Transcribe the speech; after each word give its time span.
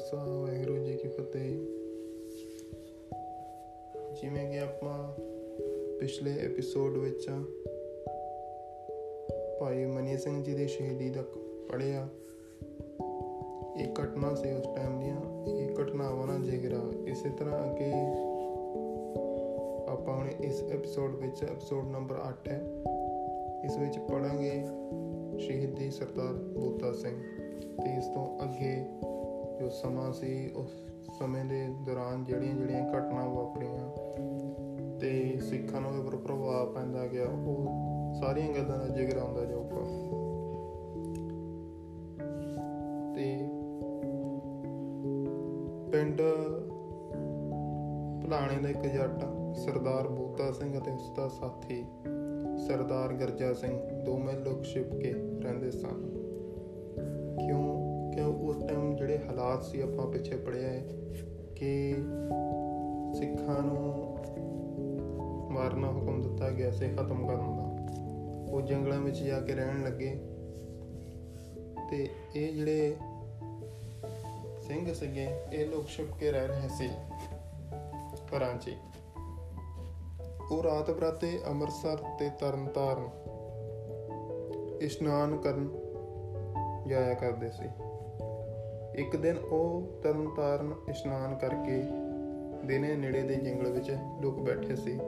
ਖਾਲਸਾ 0.00 0.24
ਵਾਹਿਗੁਰੂ 0.24 0.78
ਜੀ 0.78 0.94
ਕੀ 0.94 1.08
ਫਤਿਹ 1.08 1.56
ਜਿਵੇਂ 4.12 4.52
ਕਿ 4.52 4.58
ਆਪਾਂ 4.58 5.12
ਪਿਛਲੇ 5.98 6.30
ਐਪੀਸੋਡ 6.44 6.96
ਵਿੱਚ 6.96 7.28
ਭਾਈ 9.60 9.84
ਮਨੀ 9.84 10.16
ਸਿੰਘ 10.16 10.44
ਜੀ 10.44 10.54
ਦੀ 10.54 10.68
ਸ਼ਹੀਦੀ 10.68 11.10
ਦਾ 11.10 11.22
ਪੜਿਆ 11.72 12.08
ਇਹ 13.80 13.86
ਘਟਨਾ 13.92 14.34
ਸੀ 14.34 14.52
ਉਸ 14.52 14.64
ਟਾਈਮ 14.76 15.00
ਦੀਆਂ। 15.00 15.46
ਇਹ 15.46 15.76
ਘਟਨਾਵਾਂ 15.82 16.26
ਨਾਲ 16.26 16.42
ਜਿਗਰਾ 16.42 16.80
ਇਸੇ 17.06 17.28
ਤਰ੍ਹਾਂ 17.28 17.70
ਅੱਗੇ 17.70 17.92
ਆਪਾਂ 19.88 20.14
ਹੁਣ 20.16 20.28
ਇਸ 20.28 20.62
ਐਪੀਸੋਡ 20.62 21.14
ਵਿੱਚ 21.14 21.42
ਐਪੀਸੋਡ 21.42 21.84
ਨੰਬਰ 21.88 22.16
8 22.16 22.48
ਹੈ। 22.48 22.62
ਇਸ 23.64 23.76
ਵਿੱਚ 23.76 23.98
ਪੜਾਂਗੇ 23.98 24.64
ਸ਼ਹੀਦੀ 25.38 25.90
ਸਰਦਾਰ 25.90 26.32
ਬੂਤਾ 26.32 26.92
ਸਿੰਘ। 26.92 27.16
ਤੇ 27.84 27.96
ਇਸ 27.96 28.06
ਤੋਂ 28.06 28.38
ਅੱਗੇ 28.42 28.86
ਜੋ 29.60 29.68
ਸਮਾਂ 29.68 30.12
ਸੀ, 30.12 30.50
ਉਸ 30.56 30.70
ਸਮੇਂ 31.18 31.44
ਦੇ 31.44 31.66
ਦੌਰਾਨ 31.86 32.24
ਜਿਹੜੀਆਂ 32.24 32.54
ਜਿਹੜੀਆਂ 32.54 32.82
ਘਟਨਾ 32.90 33.26
ਵਾਪਰੀਆਂ 33.26 34.98
ਤੇ 34.98 35.40
ਸਿੱਖਾਂ 35.40 35.80
ਨੂੰ 35.80 35.90
ਉੱਪਰ 36.00 36.16
ਪ੍ਰਭਾਵ 36.16 36.72
ਪੈਂਦਾ 36.74 37.06
ਗਿਆ, 37.06 37.24
ਉਹ 37.24 37.66
ਸਾਰੀਆਂ 38.20 38.54
ਗੱਲਾਂ 38.54 38.78
ਦਾ 38.78 38.88
ਜ਼ਿਕਰ 38.88 39.18
ਆਉਂਦਾ 39.18 39.44
ਜਾਊਗਾ 39.44 39.82
ਤੇ 43.14 43.36
ਪਿੰਡ 45.92 46.22
ਭਲਾਣੇ 48.22 48.58
ਦਾ 48.62 48.68
ਇੱਕ 48.68 48.86
ਜੱਟ, 48.86 49.24
ਸਰਦਾਰ 49.56 50.08
ਬੂਤਾ 50.08 50.52
ਸਿੰਘ 50.52 50.78
ਅਤੇ 50.78 50.90
ਉਸ 50.90 51.10
ਦਾ 51.10 51.28
ਸਾਥੀ 51.28 51.84
ਸਰਦਾਰ 52.66 53.12
ਗਰਜਾ 53.12 53.52
ਸਿੰਘ, 53.52 53.78
ਦੋਵੇਂ 54.04 54.34
ਲੋਕ 54.34 54.62
ਛਿਪ 54.62 54.94
ਕੇ 54.94 55.12
ਰਹਿੰਦੇ 55.12 55.70
ਸਨ। 55.70 56.09
ਜਿਹੜੇ 59.50 59.62
ਹਾਲਾਤ 59.62 59.64
ਸੀ 59.64 59.80
ਆਪਾਂ 59.80 60.06
ਪਿੱਛੇ 60.06 60.36
ਪੜਿਆ 60.36 60.68
ਹੈ 60.68 60.82
ਕਿ 61.56 61.94
ਸਿੱਖਾਂ 63.14 63.62
ਨੂੰ 63.62 64.18
ਮਾਰਨਾ 65.50 65.88
ਹੁਕਮ 65.88 66.22
ਦਿੱਤਾ 66.22 66.50
ਗਿਆ 66.50 66.70
ਸੀ, 66.70 66.88
ਖਤਮ 66.88 67.26
ਕਰਨ 67.26 67.56
ਦਾ। 67.56 67.64
ਉਹ 68.52 68.60
ਜੰਗਲਾਂ 68.60 69.00
ਵਿੱਚ 69.00 69.18
ਜਾ 69.18 69.40
ਕੇ 69.40 69.54
ਰਹਿਣ 69.54 69.84
ਲੱਗੇ 69.84 70.10
ਤੇ 71.90 72.08
ਇਹ 72.36 72.52
ਜਿਹੜੇ 72.52 72.96
ਸਿੰਘ 74.60 74.94
ਸੀਗੇ, 74.94 75.28
ਇਹ 75.52 75.66
ਲੋਕ 75.66 75.88
ਛੁਪ 75.88 76.18
ਕੇ 76.20 76.32
ਰਹਿ 76.32 76.48
ਰਹੇ 76.48 76.68
ਸੀ 76.68 76.88
ਘਰਾਂ 78.36 78.58
'ਚ 78.58 78.70
ਉਹ 80.50 80.62
ਰਾਤ 80.62 80.90
ਬਰਾਤੇ 80.90 81.40
ਅੰਮ੍ਰਿਤਸਰ 81.48 81.98
ਤੇ 82.18 82.30
ਤਰਨਤਾਰਨ 82.40 83.08
ਇਸ਼ਨਾਨ 84.82 85.36
ਕਰਨ 85.36 85.68
ਜਾਇਆ 86.88 87.14
ਕਰਦੇ 87.14 87.50
ਸੀ। 87.50 87.89
ਇੱਕ 89.00 89.16
ਦਿਨ 89.16 89.36
ਉਹ 89.38 89.82
ਤਰਨਤਾਰਨ 90.02 90.74
ਇਸ਼ਨਾਨ 90.88 91.34
ਕਰਕੇ 91.34 91.82
ਦਿਨੇ 92.64 92.96
ਨੇੜੇ 92.96 93.22
ਦੇ 93.22 93.34
ਜੰਗਲ 93.34 93.72
ਵਿੱਚ 93.72 93.96
ਲੁਕ 94.20 94.40
ਬੈਠੇ 94.40 94.76
ਸੀ। 94.76 94.98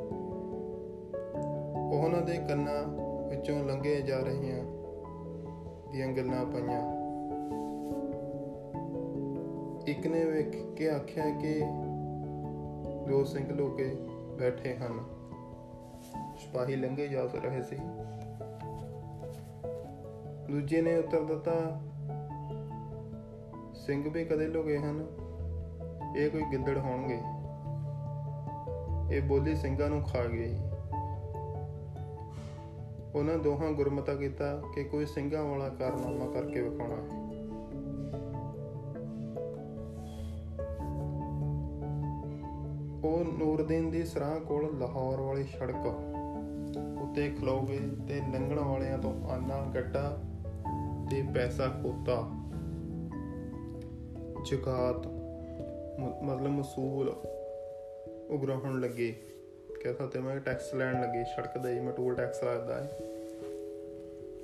ਉਹਨਾਂ 1.93 2.23
ਦੇ 2.23 2.37
ਕੰਨਾਂ 2.37 2.85
ਵਿੱਚੋਂ 3.29 3.65
ਲੰਘੇ 3.65 4.01
ਜਾ 4.01 4.19
ਰਹੀਆਂ 4.19 4.65
ਦੀਆਂ 5.93 6.13
ਗੱਲਾਂ 6.13 6.45
ਪਈਆਂ। 6.45 7.03
ਇੱਕ 9.87 10.07
ਨੇ 10.07 10.25
ਵੇਖ 10.25 10.75
ਕੇ 10.77 10.91
ਆਖਿਆ 10.91 11.25
ਕਿ 11.31 11.63
ਦੋ 13.09 13.25
ਸਿੰਘ 13.25 13.53
ਲੋਕੇ 13.53 13.97
ਬੈਠੇ 14.39 14.75
ਹਨ। 14.75 15.01
ਸਿਪਾਹੀ 16.39 16.77
ਲੰਘੇ 16.77 17.09
ਜਾ 17.09 17.23
ਰਹੇ 17.23 17.63
ਸੀ। 17.63 17.77
ਦੂਜੇ 20.51 20.83
ਨੇ 20.83 20.97
ਉੱਤਰ 20.97 21.25
ਦਿੱਤਾ 21.25 21.81
ਸਿੰਘ 23.87 24.11
ਵੀ 24.11 24.25
ਕਦੇ 24.25 24.47
ਲੁਕੇ 24.47 24.79
ਹਨ? 24.79 25.07
ਇਹ 26.17 26.31
ਕੋਈ 26.31 26.43
ਗਿੱਦੜ 26.53 26.79
ਹੋਣਗੇ। 26.79 27.21
ਇਹ 29.17 29.23
ਬੋਲੀ 29.23 29.55
ਸਿੰਘਾਂ 29.55 29.91
ਨੂੰ 29.91 30.03
ਖਾ 30.03 30.25
ਗਈ। 30.25 30.59
ਉਹਨਾਂ 33.15 33.39
ਦੋਹਾਂ 33.39 33.73
ਗੁਰਮਤਾ 33.73 34.15
ਕੀਤਾ 34.15 34.63
ਕਿ 34.75 34.85
ਕੋਈ 34.85 35.07
ਸਿੰਘਾਂ 35.07 35.43
ਵਾਲਾ 35.43 35.69
ਕਾਰਨਾਮਾ 35.69 36.27
ਕਰਕੇ 36.27 36.61
ਵਿਖਾਉਣਾ 36.61 36.95
ਹੈ। 36.95 37.23
ਉਹ 43.05 43.25
ਨੂਰਦੀਨ 43.39 43.91
ਦੀ 43.91 44.05
ਸਰਾਹ 44.05 44.41
ਕੋਲ 44.41 44.79
ਲਾਹੌਰ 44.79 45.21
ਵਾਲੀ 45.21 45.45
ਸੜਕ 45.45 45.87
ਉੱਤੇ 47.03 47.31
ਖਲੋ 47.31 47.61
ਗਏ 47.61 47.81
ਤੇ 48.09 48.21
ਲੰਘਣ 48.33 48.59
ਵਾਲਿਆਂ 48.59 48.99
ਤੋਂ 48.99 49.31
ਆਨਾ 49.31 49.73
ਗੱਡਾ 49.75 50.23
ਤੇ 51.11 51.25
ਪੈਸਾ 51.35 51.67
ਖੋਤਾ 51.67 52.31
ਜ਼ਕਾਤ 54.45 55.07
ਮਤਲਬ 56.23 56.51
ਮਸੂਲ 56.51 57.09
ਉਗਰਾਹਣ 58.31 58.81
ਲੱਗੇ। 58.81 59.15
ਕਹਿੰਦਾ 59.83 60.07
ਤੇ 60.07 60.19
ਮੈਂ 60.19 60.41
ਟੈਕਸ 60.41 60.75
ਲੈਣ 60.75 61.01
ਲੱਗੇ, 61.03 61.25
ਸੜਕ 61.25 61.59
ਦੇ 61.59 61.81
ਮੈਂ 61.81 61.93
ਟੋਲ 61.93 62.15
ਟੈਕਸ 62.15 62.43
ਲੱਗਦਾ 62.45 62.75
ਹੈ 62.75 62.91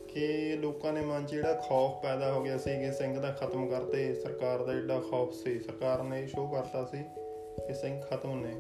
ਕਿ 0.09 0.57
ਲੋਕਾਂ 0.57 0.93
ਨੇ 0.93 1.01
ਮਨ 1.01 1.27
'ਚ 1.27 1.31
ਜਿਹੜਾ 1.31 1.53
ਖੌਫ 1.69 2.03
ਪੈਦਾ 2.03 2.33
ਹੋ 2.33 2.43
ਗਿਆ 2.43 2.59
ਸੀ 2.59 2.71
ਕਿ 2.71 2.93
ਸਿੰਘ 2.93 3.21
ਦਾ 3.21 3.31
ਖਤਮ 3.31 3.69
ਕਰਤੇ, 3.69 4.15
ਸਰਕਾਰ 4.15 4.65
ਦਾ 4.65 4.73
ਐਡਾ 4.73 5.01
ਖੌਫ 5.11 5.33
ਸੀ। 5.33 5.59
ਸਰਕਾਰ 5.59 6.03
ਨੇ 6.03 6.23
ਇਹ 6.23 6.27
ਸ਼ੋਅ 6.27 6.51
ਕਰਤਾ 6.51 6.85
ਸੀ 6.85 7.03
ਕਿ 7.67 7.75
ਸਿੰਘ 7.75 8.01
ਖਤਮ 8.01 8.41
ਨੇ 8.41 8.55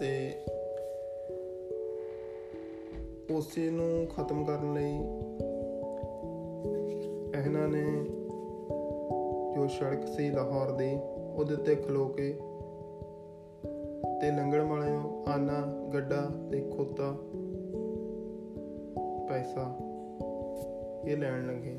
ਤੇ 0.00 0.32
ਉਸੇ 3.30 3.70
ਨੂੰ 3.70 4.06
ਖਤਮ 4.06 4.44
ਕਰਨ 4.44 4.74
ਲਈ 4.74 4.94
ਇਹਨਾਂ 7.34 7.68
ਨੇ 7.68 8.04
ਜੋ 9.54 9.66
ਸੜਕ 9.66 10.06
ਸੀ 10.06 10.30
ਲਾਹੌਰ 10.30 10.70
ਦੀ, 10.70 10.98
ਉਹਦੇ 11.36 11.56
ਤੇ 11.56 11.74
ਖਲੋ 11.74 12.08
ਕੇ 12.08 12.32
ਤੇ 14.20 14.30
ਲੰਗਣ 14.30 14.60
ਵਾਲਿਓ 14.60 15.24
ਆਨਾ, 15.28 15.88
ਗੱਡਾ 15.94 16.30
ਤੇ 16.52 16.60
ਖੋਤਾ 16.60 17.12
ਪੈਸਾ 19.28 19.76
ਇਹ 21.04 21.16
ਲੈਣ 21.16 21.46
ਲੱਗੇ। 21.46 21.78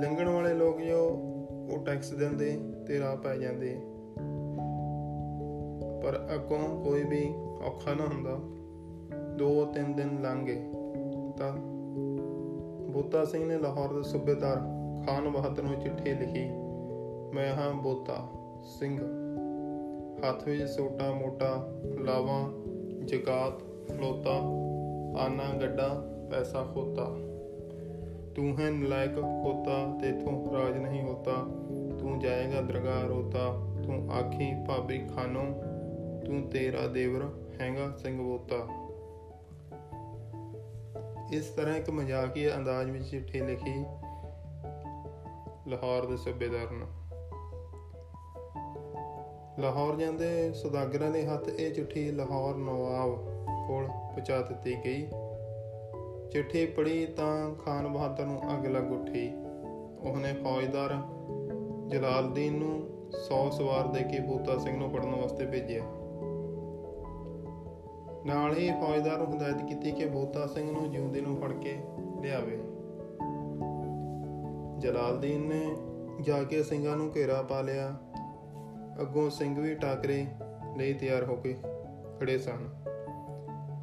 ਲੰਘਣ 0.00 0.28
ਵਾਲੇ 0.28 0.54
ਲੋਕ 0.54 0.80
ਜੋ 0.80 1.08
ਉਹ 1.72 1.78
ਟੈਕਸ 1.84 2.10
ਦਿੰਦੇ 2.10 2.58
ਤੇ 2.86 3.00
ਰਾਹ 3.00 3.16
ਪੈ 3.16 3.36
ਜਾਂਦੇ। 3.36 3.74
ਪਰ 6.02 6.28
ਅੱਗੋਂ 6.34 6.84
ਕੋਈ 6.84 7.04
ਵੀ 7.04 7.34
ਔਖਾ 7.66 7.94
ਨਾ 7.94 8.06
ਹੁੰਦਾ। 8.06 8.38
ਦੋ 9.38 9.64
ਤਿੰਨ 9.64 9.94
ਦਿਨ 9.94 10.22
ਲੰਘ 10.22 10.46
ਗਏ 10.46 10.62
ਤਾਂ 11.38 11.77
ਬੋਤਾ 12.98 13.24
ਸਿੰਘ 13.24 13.48
ਨੇ 13.48 13.58
ਲਾਹੌਰ 13.58 13.92
ਦੇ 13.92 14.02
ਸੂਬੇਦਾਰ 14.02 14.56
ਖਾਨ 15.06 15.28
ਬਹਾਦਰ 15.28 15.62
ਨੂੰ 15.62 15.80
ਚਿੱਠੀ 15.80 16.14
ਲਿਖੀ, 16.14 16.48
ਮੈਂ 17.34 17.54
ਹਾਂ 17.54 17.74
ਬੋਤਾ 17.74 18.28
ਸਿੰਘ। 18.78 18.98
ਹੱਥ 20.28 20.48
ਵਿੱਚ 20.48 20.62
ਸੋਟਾ, 20.62 21.12
ਮੋਟਾ, 21.12 21.68
ਲਾਵਾਂ, 22.00 22.52
ਜਕਾਤ 23.04 23.58
ਖਲੋਤਾ 23.88 24.30
ਆਨਾ, 25.24 25.56
ਗੱਡਾ, 25.60 26.04
ਪੈਸਾ, 26.30 26.64
ਖੋਤਾ। 26.74 27.04
ਤੂੰ 28.34 28.58
ਹੈ 28.58 28.70
ਨਲਾਇਕ 28.70 29.14
ਖੋਤਾ, 29.14 29.98
ਤੇ 30.00 30.12
ਤੂੰ 30.12 30.52
ਰਾਜ 30.52 30.78
ਨਹੀਂ 30.78 31.02
ਹੋਤਾ। 31.02 31.32
ਤੂੰ 31.98 32.18
ਜਾਏਗਾ 32.18 32.60
ਦਰਗਾਹ 32.60 33.08
ਰੋਤਾ। 33.08 33.54
ਤੂੰ 33.84 34.12
ਆਖੀ 34.12 34.54
ਭਾਬੀ 34.68 34.98
ਖਾਨੋ, 34.98 35.44
ਤੂੰ 36.26 36.42
ਤੇਰਾ 36.42 36.86
ਦੇਵਰ 36.86 37.22
ਹੈਗਾ 37.60 37.90
ਸਿੰਘ 37.96 38.22
ਬੋਤਾ। 38.22 38.77
ਇਸ 41.32 41.44
ਤਰ੍ਹਾਂ 41.44 41.76
ਇੱਕ 41.76 41.90
ਮਜ਼ਾਕੀਆ 41.90 42.56
ਅੰਦਾਜ਼ 42.56 42.90
ਵਿੱਚ 42.90 43.04
ਚਿੱਠੀ 43.04 43.40
ਲਿਖੀ 43.40 43.84
ਲਾਹੌਰ 45.70 46.06
ਦੇ 46.06 46.16
ਸੂਬੇਦਾਰ 46.16 46.70
ਨੂੰ 46.70 46.88
ਲਾਹੌਰ 49.58 49.96
ਜਾਂਦੇ 49.96 50.52
ਸੁਦਾਗਰਾਂ 50.52 51.10
ਦੇ 51.10 51.26
ਹੱਥ 51.26 51.48
ਇਹ 51.48 51.74
ਚਿੱਠੀ 51.74 52.10
ਲਾਹੌਰ 52.10 52.54
ਨਵਾਬ 52.54 53.10
ਕੋਲ 53.68 53.86
ਪਹੁੰਚਾ 53.86 54.40
ਦਿੱਤੀ 54.40 54.76
ਗਈ। 54.84 55.08
ਚਿੱਠੀ 56.30 56.66
ਪੜੀ 56.66 57.06
ਤਾਂ 57.06 57.54
ਖਾਨ 57.54 57.88
ਬਹਾਦਰ 57.88 58.24
ਨੂੰ 58.24 58.54
ਅੱਗ 58.54 58.66
ਲੱਗ 58.66 58.92
ਉੱਠੀ। 58.92 59.32
ਉਹਨੇ 60.00 60.32
ਫੌਜਦਾਰ 60.32 60.94
ਜਲਾਲਦੀਨ 61.88 62.54
ਨੂੰ 62.54 62.88
100 63.10 63.50
ਸਵਾਰ 63.50 63.86
ਦੇ 63.86 64.02
ਕੇ 64.02 64.20
ਬੂਤਾ 64.20 64.58
ਸਿੰਘ 64.58 64.78
ਨੂੰ 64.78 64.90
ਫੜਨ 64.90 65.14
ਵਾਸਤੇ 65.14 65.46
ਭੇਜਿਆ। 65.46 65.82
ਨਾਲ 68.28 68.56
ਹੀ 68.56 68.72
ਫੌਜਦਾਰ 68.72 69.18
ਨੂੰ 69.18 69.36
ਹਦਾਇਤ 69.36 69.68
ਕੀਤੀ 69.68 69.92
ਕਿ 69.92 70.06
ਬੂਤਾ 70.06 70.46
ਸਿੰਘ 70.46 70.72
ਨੂੰ 70.72 70.90
ਜਿਉਂਦੇ 70.90 71.20
ਨੂੰ 71.20 71.36
ਫੜ 71.36 71.52
ਕੇ 71.52 71.78
ਲਿਆਵੇ। 72.22 72.56
ਜਲਾਲਦੀਨ 74.78 75.40
ਨੇ 75.40 75.76
ਜਾ 76.20 76.42
ਕੇ 76.42 76.62
ਸਿੰਘਾਂ 76.62 76.96
ਨੂੰ 76.96 77.10
ਘੇਰਾ 77.16 77.42
ਪਾ 77.42 77.60
ਲਿਆ। 77.60 77.96
ਅੱਗੋਂ 79.00 79.30
ਸਿੰਘ 79.30 79.62
ਵੀ 79.62 79.74
ਟਾਕਰੇ 79.74 80.26
ਲਈ 80.76 80.92
ਤਿਆਰ 80.92 81.24
ਹੋ 81.24 81.36
ਕੇ 81.36 81.56
ਖੜੇ 82.20 82.38
ਸਨ। 82.38 82.68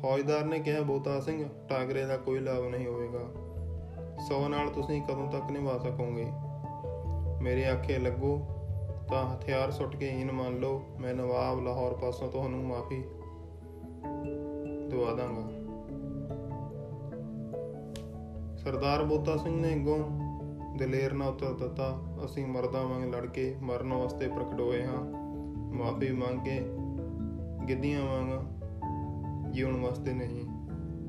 ਫੌਜਦਾਰ 0.01 0.45
ਨੇ 0.45 0.59
ਕਿਹਾ, 0.59 0.81
ਬੋਤਾ 0.81 1.19
ਸਿੰਘ, 1.19 1.49
ਟਾਕਰੇ 1.69 2.05
ਦਾ 2.05 2.17
ਕੋਈ 2.17 2.39
ਲਾਭ 2.39 2.63
ਨਹੀਂ 2.65 2.87
ਹੋਵੇਗਾ। 2.87 3.31
ਸੌ 4.29 4.47
ਨਾਲ 4.47 4.69
ਤੁਸੀਂ 4.69 5.01
ਕਦੋਂ 5.01 5.31
ਤੱਕ 5.31 5.51
ਨਿਭਾ 5.51 5.77
ਸਕੋਗੇ? 5.77 6.25
ਮੇਰੇ 7.41 7.65
ਆਖੇ 7.65 7.97
ਲੱਗੋ 7.97 8.41
ਤਾਂ 9.09 9.35
ਹਥਿਆਰ 9.35 9.71
ਸੁੱਟ 9.71 9.95
ਕੇ 9.95 10.07
ਇਨ 10.07 10.31
ਮੰਨ 10.31 10.55
ਲਓ। 10.55 10.81
ਮੈਂ 10.99 11.13
ਨਵਾਬ 11.13 11.63
ਲਾਹੌਰ 11.63 11.93
ਪਾਸੋਂ 11.93 12.31
ਤੁਹਾਨੂੰ 12.31 12.63
ਮਾਫੀ 12.63 13.03
ਦਵਾ 14.89 15.13
ਦਾਂਗਾ। 15.13 15.65
ਸਰਦਾਰ 18.57 19.03
ਬੋਤਾ 19.03 19.37
ਸਿੰਘ 19.37 19.61
ਨੇ 19.61 19.75
ਅੱਗੋਂ 19.75 19.99
ਦਲੇਰ 20.77 21.13
ਨਾ 21.13 21.27
ਉਤਰ 21.27 21.53
ਦਿੱਤਾ, 21.53 22.01
ਅਸੀਂ 22.25 22.45
ਮਰਦਾਂ 22.45 22.83
ਵਾਂਗ 22.83 23.15
ਲੜ 23.15 23.25
ਕੇ 23.25 23.55
ਮਰਨ 23.61 23.93
ਵਾਸਤੇ 23.93 24.27
ਪ੍ਰਗਟ 24.27 24.61
ਹੋਏ 24.61 24.83
ਹਾਂ। 24.83 25.05
ਮਾਫੀ 25.75 26.11
ਮੰਗ 26.11 26.45
ਕੇ 26.45 26.61
ਗਿੱਧੀਆਂ 27.67 28.01
ਵਾਂਗ 28.01 28.41
ਜਿਉਣ 29.51 29.81
ਵਾਸਤੇ 29.81 30.13
ਨਹੀਂ। 30.13 30.45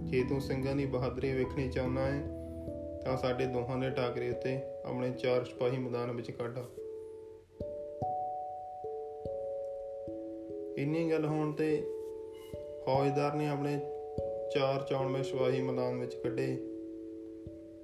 ਜੇ 0.04 0.24
ਤੂੰ 0.24 0.40
ਸਿੰਘਾਂ 0.40 0.76
ਦੀ 0.76 0.86
ਬਹਾਦਰੀ 0.86 1.32
ਵੇਖਣੀ 1.32 1.68
ਚਾਹੁੰਦਾ 1.68 2.00
ਹੈ, 2.02 2.22
ਤਾਂ 3.04 3.16
ਸਾਡੇ 3.16 3.46
ਦੋਹਾਂ 3.46 3.78
ਦੇ 3.78 3.90
ਟਾਕਰੇ 3.90 4.30
ਉੱਤੇ 4.30 4.60
ਆਪਣੇ 4.84 5.10
ਚਾਰ 5.10 5.44
ਸਿਪਾਹੀ 5.44 5.78
ਮੈਦਾਨ 5.78 6.10
ਵਿੱਚ 6.10 6.30
ਕੱਢ। 6.30 6.58
ਇੰਨੀ 10.78 11.10
ਗੱਲ 11.10 11.26
ਹੋਣ 11.26 11.52
ਤੇ 11.52 11.86
ਫੌਜਦਾਰ 12.86 13.34
ਨੇ 13.34 13.48
ਆਪਣੇ 13.48 13.80
ਚਾਰ 14.54 14.82
ਚੌਣਵੇਂ 14.82 15.22
ਸਿਪਾਹੀ 15.22 15.62
ਮੈਦਾਨ 15.62 16.00
ਵਿੱਚ 16.00 16.14
ਕੱਢੇ। 16.14 16.46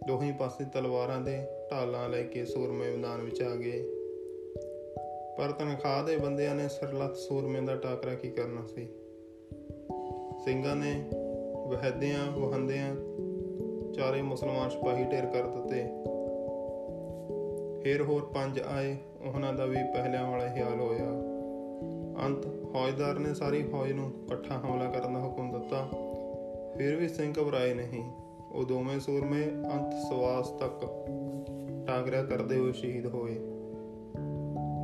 ਦੋਹੀਂ 0.06 0.32
ਪਾਸੇ 0.32 0.64
ਤਲਵਾਰਾਂ 0.74 1.20
ਦੇ 1.20 1.38
ਢਾਲਾਂ 1.70 2.08
ਲੈ 2.08 2.22
ਕੇ 2.22 2.44
ਸੂਰਮੇ 2.44 2.96
ਮੈਦਾਨ 2.96 3.20
ਵਿੱਚ 3.20 3.42
ਆ 3.42 3.56
ਗਏ। 3.56 3.82
ਪਰ 5.38 5.52
ਤਨਖਾਹ 5.52 6.04
ਦੇ 6.04 6.16
ਬੰਦਿਆਂ 6.16 6.54
ਨੇ 6.54 6.68
ਸਰਲਤ 6.68 7.16
ਸੂਰਮੇ 7.16 7.60
ਦਾ 7.60 7.76
ਟਾਕਰਾ 7.76 8.14
ਕੀ 8.14 8.30
ਕਰਨਾ 8.30 8.66
ਸੀ? 8.66 8.88
ਸਿੰਘਾਂ 10.44 10.76
ਨੇ 10.76 11.04
ਵਹਦਿਆਂ, 11.68 12.40
ਵਹੰਦਿਆਂ 12.40 12.96
ਚਾਰੇ 13.92 14.22
ਮੁਸਲਮਾਨ 14.22 14.70
ਸਿਪਾਹੀ 14.70 15.04
ਢੇਰ 15.04 15.26
ਕਰ 15.26 15.46
ਦਿੱਤੇ। 15.46 15.82
ਫਿਰ 17.82 18.02
ਹੋਰ 18.02 18.24
ਪੰਜ 18.34 18.60
ਆਏ। 18.60 18.96
ਉਹਨਾਂ 19.34 19.52
ਦਾ 19.52 19.66
ਵੀ 19.66 19.76
ਪਹਿਲਿਆਂ 19.76 20.30
ਵਾਲਾ 20.30 20.54
ਹੀ 20.54 20.60
ਹਾਲ 20.60 20.80
ਹੋਇਆ। 20.80 21.08
ਅੰਤ 22.26 22.46
ਫੌਜਦਾਰ 22.72 23.18
ਨੇ 23.18 23.34
ਸਾਰੀ 23.34 23.62
ਫੌਜ 23.62 23.92
ਨੂੰ 23.92 24.12
ਇਕੱਠਾ 24.24 24.58
ਹਮਲਾ 24.58 24.90
ਕਰਨ 24.90 25.14
ਦਾ 25.14 25.20
ਹੁਕਮ 25.20 25.60
ਦਿੱਤਾ। 25.60 25.88
ਫਿਰ 26.76 26.96
ਵੀ 26.96 27.08
ਸਿੰਘ 27.08 27.34
ਘਬਰਾਏ 27.42 27.74
ਨਹੀਂ। 27.74 28.04
ਉਹ 28.52 28.64
ਦੋਵੇਂ 28.64 29.00
ਸੂਰਮੇ 29.00 29.42
ਅੰਤ 29.44 29.92
ਸਵਾਸ 29.92 30.48
ਤੱਕ 30.48 30.86
ਟਾਂਗਰਾ 31.86 32.22
ਕਰਦੇ 32.22 32.58
ਹੋਏ 32.58 32.72
ਸ਼ਹੀਦ 32.72 33.06
ਹੋਏ। 33.06 33.34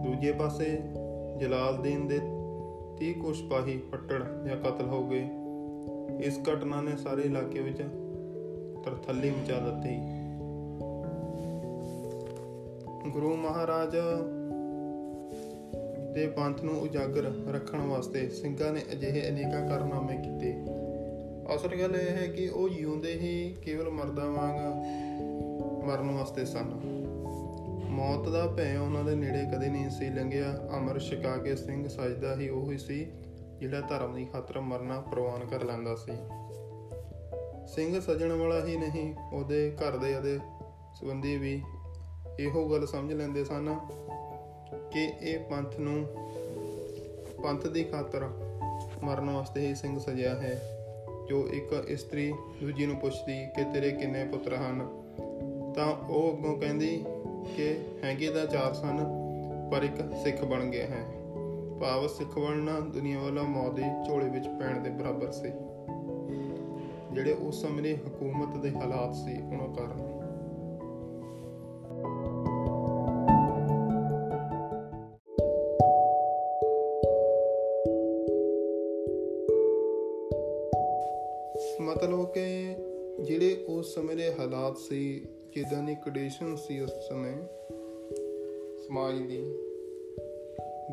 ਦੂਜੇ 0.04 0.32
ਪਾਸੇ 0.32 0.82
ਜਲਾਲਦੀਨ 1.36 2.08
ਦੇ 2.08 2.20
30 2.96 3.12
ਕੁ 3.12 3.32
ਸਿਪਾਹੀ 3.32 3.78
ਫੱਟੜ 3.78 4.22
ਜਾਂ 4.48 4.56
ਕਤਲ 4.56 4.88
ਹੋ 4.88 5.08
ਗਏ। 5.08 5.28
ਇਸ 6.20 6.38
ਘਟਨਾ 6.38 6.80
ਨੇ 6.80 6.96
ਸਾਰੇ 6.96 7.22
ਇਲਾਕੇ 7.22 7.60
ਵਿੱਚ 7.60 7.78
ਤਰਥੱਲੀ 8.84 9.30
ਮਚਾ 9.30 9.58
ਦਿੱਤੀ। 9.58 9.98
ਗੁਰੂ 13.10 13.36
ਮਹਾਰਾਜ 13.36 13.96
ਦੇ 16.18 16.26
ਪੰਥ 16.26 16.62
ਨੂੰ 16.62 16.80
ਉਜਾਗਰ 16.80 17.32
ਰੱਖਣ 17.52 17.78
ਵਾਸਤੇ 17.78 18.28
ਸਿੰਘਾਂ 18.28 18.72
ਨੇ 18.72 18.80
ਅਜਿਹੇ 18.92 19.28
ਅਨੇਕਾਂ 19.28 19.68
ਕਾਰਨਾਮੇ 19.68 20.16
ਕੀਤੇ। 20.16 20.52
ਅਸਲ 21.54 21.76
ਗੱਲ 21.80 21.96
ਇਹ 21.96 22.10
ਹੈ 22.10 22.26
ਕਿ 22.26 22.48
ਉਹ 22.48 22.68
ਜਿਉਂਦੇ 22.68 23.12
ਹੀ 23.12 23.56
ਕੇਵਲ 23.62 23.90
ਮਰਦਾਂ 23.90 24.26
ਵਾਂਗ 24.26 24.56
ਮਰਨ 25.84 26.10
ਵਾਸਤੇ 26.10 26.44
ਸਨ। 26.44 26.74
ਮੌਤ 27.90 28.28
ਦਾ 28.28 28.46
ਭੈ 28.46 28.76
ਉਹਨਾਂ 28.78 29.04
ਦੇ 29.04 29.14
ਨੇੜੇ 29.14 29.56
ਕਦੇ 29.56 29.68
ਨਹੀਂ 29.68 29.90
ਸੀ 29.90 30.08
ਲੰਘਿਆ। 30.10 30.68
ਅਮਰ 30.78 30.98
ਛਕਾ 30.98 31.36
ਕੇ 31.36 31.56
ਸਿੰਘ 31.56 31.88
ਸਜਦਾ 31.88 32.36
ਹੀ 32.36 32.48
ਉਹ 32.48 32.72
ਹੀ 32.72 32.78
ਸੀ, 32.78 33.06
ਜਿਹੜਾ 33.60 33.80
ਧਰਮ 33.80 34.14
ਦੀ 34.14 34.24
ਖਾਤਰ 34.24 34.60
ਮਰਨਾ 34.60 35.00
ਪ੍ਰਵਾਨ 35.00 35.46
ਕਰ 35.46 35.64
ਲੈਂਦਾ 35.64 35.94
ਸੀ। 35.94 36.12
ਸਿੰਘ 37.66 38.00
ਸਜਣ 38.00 38.32
ਵਾਲਾ 38.32 38.66
ਹੀ 38.66 38.76
ਨਹੀਂ, 38.76 39.14
ਉਹਦੇ 39.32 39.76
ਘਰ 39.76 39.96
ਦੇ 39.96 40.18
ਅਤੇ 40.18 40.38
ਸੰਬੰਧੀ 41.00 41.36
ਵੀ 41.36 41.62
ਇਹੋ 42.40 42.68
ਗੱਲ 42.68 42.86
ਸਮਝ 42.86 43.12
ਲੈਂਦੇ 43.12 43.44
ਸਨ 43.44 43.68
ਕਿ 44.92 45.12
ਇਹ 45.22 45.38
ਪੰਥ 45.38 45.78
ਨੂੰ, 45.78 46.06
ਪੰਥ 47.42 47.66
ਦੀ 47.66 47.84
ਖਾਤਰ 47.84 48.28
ਮਰਨ 49.02 49.30
ਵਾਸਤੇ 49.30 49.66
ਹੀ 49.66 49.74
ਸਿੰਘ 49.74 49.98
ਸਜਿਆ 49.98 50.34
ਹੈ, 50.34 50.60
ਜੋ 51.28 51.48
ਇੱਕ 51.48 51.84
ਇਸਤਰੀ 51.88 52.32
ਦੂਜੀ 52.60 52.86
ਨੂੰ 52.86 52.96
ਪੁੱਛਦੀ 52.96 53.46
ਕਿ 53.56 53.64
ਤੇਰੇ 53.64 53.90
ਕਿੰਨੇ 53.90 54.24
ਪੁੱਤਰ 54.24 54.54
ਹਨ? 54.54 54.78
ਤਾਂ 55.74 55.86
ਉਹ 55.86 56.36
ਅੱਗੋਂ 56.36 56.56
ਕਹਿੰਦੀ 56.58 57.04
ਕਿ 57.56 57.78
ਹੈਗੇ 58.04 58.30
ਤਾਂ 58.30 58.46
ਚਾਰ 58.46 58.74
ਸਨ, 58.74 59.04
ਪਰ 59.72 59.82
ਇੱਕ 59.82 59.96
ਸਿੱਖ 60.24 60.44
ਬਣ 60.44 60.64
ਗਿਆ 60.64 60.86
ਹੈ। 60.86 61.04
ਭਾਵ 61.80 62.06
ਸਿੱਖ 62.06 62.38
ਬਣਨਾ 62.38 62.80
ਦੁਨੀਆ 62.80 63.18
ਵਾਲਾ 63.18 63.42
ਮੌਤ 63.42 63.74
ਦੀ 63.74 63.82
ਝੋਲੇ 63.82 64.28
ਵਿੱਚ 64.28 64.48
ਪੈਣ 64.48 64.80
ਦੇ 64.80 64.90
ਬਰਾਬਰ 64.90 65.30
ਸੀ, 65.30 65.50
ਜਿਹੜੇ 67.14 67.32
ਉਸ 67.32 67.62
ਸਮੇਂ 67.62 67.82
ਦੀ 67.82 67.94
ਹਕੂਮਤ 67.94 68.56
ਦੇ 68.56 68.70
ਹਾਲਾਤ 68.70 69.14
ਸੀ, 69.14 69.42
ਉਹਨਾਂ 69.42 69.68
ਕਾਰਨ 69.68 70.07
ਮਤਲਬ 81.80 82.32
ਕਿ 82.32 82.76
ਜਿਹੜੇ 83.24 83.64
ਉਸ 83.68 83.94
ਸਮੇਂ 83.94 84.16
ਦੇ 84.16 84.34
ਹਾਲਾਤ 84.34 84.78
ਸੀ, 84.78 85.26
ਜਿੱਦਾਂ 85.54 85.82
ਦੀ 85.82 85.94
ਕੰਡੀਸ਼ਨ 85.94 86.56
ਸੀ 86.56 86.80
ਉਸ 86.80 86.90
ਸਮੇਂ 87.08 87.36
ਸਮਾਜ 88.86 89.18
ਦੀ, 89.18 89.54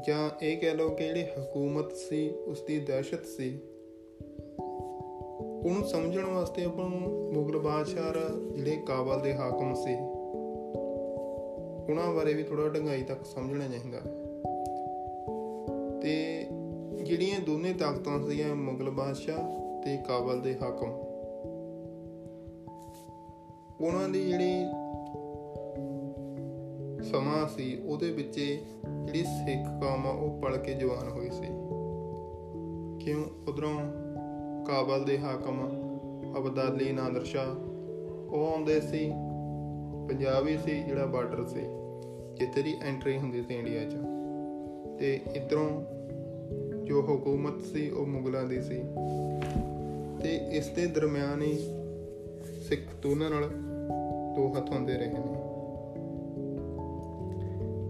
ਜਾਂ 0.07 0.45
ਇਹ 0.45 0.57
ਕਹਿ 0.57 0.75
ਲਓ 0.75 0.89
ਕਿ 0.89 1.03
ਜਿਹੜੀ 1.03 1.23
ਹਕੂਮਤ 1.23 1.91
ਸੀ 1.91 2.29
ਉਸ 2.29 2.61
ਦੀ 2.61 2.79
ਦਹਿਸ਼ਤ 2.79 3.25
ਸੀ, 3.25 3.59
ਉਹਨੂੰ 5.63 5.87
ਸਮਝਣ 5.87 6.25
ਵਾਸਤੇ 6.25 6.63
ਆਪਾਂ 6.63 6.89
ਨੂੰ 6.89 7.33
ਮੁਗਲ 7.33 7.59
ਬਾਦਸ਼ਾਹ 7.59 8.13
ਜਿਹੜੇ 8.55 8.77
ਕਾਬਲ 8.87 9.21
ਦੇ 9.21 9.33
ਹਾਕਮ 9.33 9.73
ਸੀ, 9.73 9.93
ਉਹਨਾਂ 11.89 12.13
ਬਾਰੇ 12.13 12.33
ਵੀ 12.33 12.43
ਥੋੜਾ 12.43 12.69
ਢੰਗਾਈ 12.69 13.03
ਤੱਕ 13.03 13.25
ਸਮਝਣਾ 13.25 13.67
ਚਾਹੀਦਾ। 13.67 13.99
ਤੇ 16.01 16.45
ਜਿਹੜੀਆਂ 17.03 17.39
ਦੋਨੇ 17.39 17.73
ਤਾਕਤਾਂ 17.73 18.27
ਸੀਗੀਆਂ 18.27 18.55
ਮੁਗਲ 18.55 18.89
ਬਾਦਸ਼ਾਹ 18.89 19.64
ਤੇ 19.85 19.97
ਕਾਬਲ 19.97 20.41
ਦੇ 20.41 20.55
ਹਾਕਮ। 20.61 20.89
ਉਹਨਾਂ 23.85 24.09
ਦੀ 24.09 24.25
ਜਿਹੜੀ 24.25 24.65
ਸਮਾਂ 27.03 27.47
ਸੀ, 27.47 27.81
ਉਹਦੇ 27.85 28.11
ਵਿੱਚ 28.11 28.39
ਜਿਹੜੀ 29.05 29.23
ਸਿੱਖ 29.23 29.67
ਕੌਮ 29.83 30.07
ਆ, 30.07 30.11
ਉਹ 30.11 30.41
ਪੜ 30.41 30.57
ਕੇ 30.57 30.73
ਜਵਾਨ 30.73 31.09
ਹੋਈ 31.09 31.29
ਸੀ। 31.29 31.47
ਕਿਉਂ? 33.05 33.23
ਉਧਰੋਂ 33.47 33.79
ਕਾਬਲ 34.65 35.03
ਦੇ 35.03 35.19
ਹਾਕਮ 35.19 35.69
ਅਬਦਾਲੀ 36.37 36.91
ਨਾਦਰ 36.91 37.23
ਸ਼ਾ 37.23 37.43
ਉਹ 38.29 38.47
ਆਉਂਦੇ 38.53 38.81
ਸੀ, 38.81 39.11
ਪੰਜਾਬੀ 40.09 40.57
ਸੀ, 40.57 40.83
ਜਿਹੜਾ 40.83 41.05
ਬਾਰਡਰ 41.05 41.45
ਸੀ, 41.45 41.61
ਜਿੱਥੇ 42.35 42.61
ਦੀ 42.61 42.75
ਐਂਟਰੀ 42.83 43.17
ਹੁੰਦੀ 43.17 43.43
ਸੀ 43.43 43.55
ਇੰਡੀਆ 43.55 43.83
'ਚ। 43.83 43.95
ਤੇ 44.99 45.19
ਇਧਰੋਂ 45.35 45.69
ਜੋ 46.85 47.01
ਹਕੂਮਤ 47.01 47.61
ਸੀ, 47.61 47.89
ਉਹ 47.89 48.05
ਮੁਗਲਾਂ 48.05 48.43
ਦੀ 48.43 48.61
ਸੀ। 48.61 48.81
ਤੇ 50.25 50.35
ਇਸ 50.35 50.67
ਦੇ 50.67 50.85
ਦਰਮਿਆਨ 50.85 51.41
ਹੀ 51.41 51.57
ਸਿੱਖ 52.69 52.95
ਦੋਨਾਂ 53.01 53.29
ਨਾਲ 53.29 53.49
ਦੋ 54.35 54.57
ਹੱਥ 54.57 54.69
ਹੁੰਦੇ 54.69 54.93
ਰਹੇ 54.93 55.07
ਨੇ। 55.07 55.19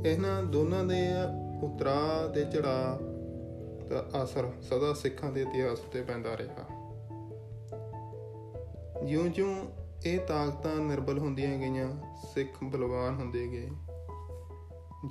ਇਹਨਾਂ 0.10 0.44
ਦੋਨਾਂ 0.44 0.84
ਦੇ 0.84 1.08
ਉਤਰਾ 1.63 2.27
ਤੇ 2.36 2.46
ਚੜਾ 2.46 3.00
ਦਾ 3.89 4.24
ਅਸਰ 4.24 4.51
ਸਦਾ 4.62 4.94
ਸਿੱਖਾਂ 4.94 5.32
ਦੇ 5.32 5.42
ਇਤਿਹਾਸ 5.42 5.80
ਤੇ 5.80 6.01
ਪੈਂਦਾ 6.01 6.38
ਰਿਹਾ। 6.38 6.65
ਜਿਉਂ-ਜਿਉਂ 9.06 9.56
ਇਹ 10.06 10.20
ਤਾਕਤਾਂ 10.20 10.75
ਨਿਰਬਲ 10.75 11.20
ਹੁੰਦੀਆਂ 11.20 11.58
ਗਈਆਂ, 11.58 11.89
ਸਿੱਖ 12.34 12.63
ਬਲਵਾਨ 12.63 13.15
ਹੁੰਦੇ 13.15 13.48
ਗਏ, 13.48 13.70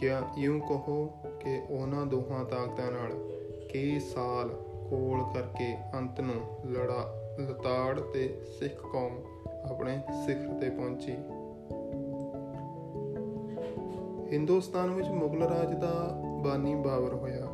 ਜਾਂ 0.00 0.40
ਇਉਂ 0.40 0.60
ਕਹੋ 0.60 1.06
ਕਿ 1.40 1.62
ਉਹਨਾਂ 1.70 2.06
ਦੋਹਾਂ 2.06 2.44
ਤਾਕਤਾਂ 2.44 2.92
ਨਾਲ 2.92 3.32
ਕਈ 3.72 4.00
ਸਾਲ 4.00 4.73
ਕੋਲ 4.94 5.24
ਕਰਕੇ 5.34 5.76
ਅੰਤ 5.94 6.20
ਨੂੰ 6.20 6.70
ਲੜਾ, 6.70 7.14
ਲਤਾੜ 7.40 8.00
ਤੇ 8.00 8.42
ਸਿੱਖ 8.58 8.86
ਕੌਮ 8.92 9.24
ਆਪਣੇ 9.70 10.00
ਸਿਖਰ 10.26 10.54
ਤੇ 10.60 10.70
ਪਹੁੰਚੀ। 10.70 11.12
ਹਿੰਦੁਸਤਾਨ 14.32 14.90
ਵਿੱਚ 14.90 15.08
ਮੁਗਲ 15.08 15.42
ਰਾਜ 15.42 15.74
ਦਾ 15.74 16.20
ਬਾਨੀ 16.44 16.74
ਬਾਬਰ 16.74 17.14
ਹੋਇਆ। 17.14 17.44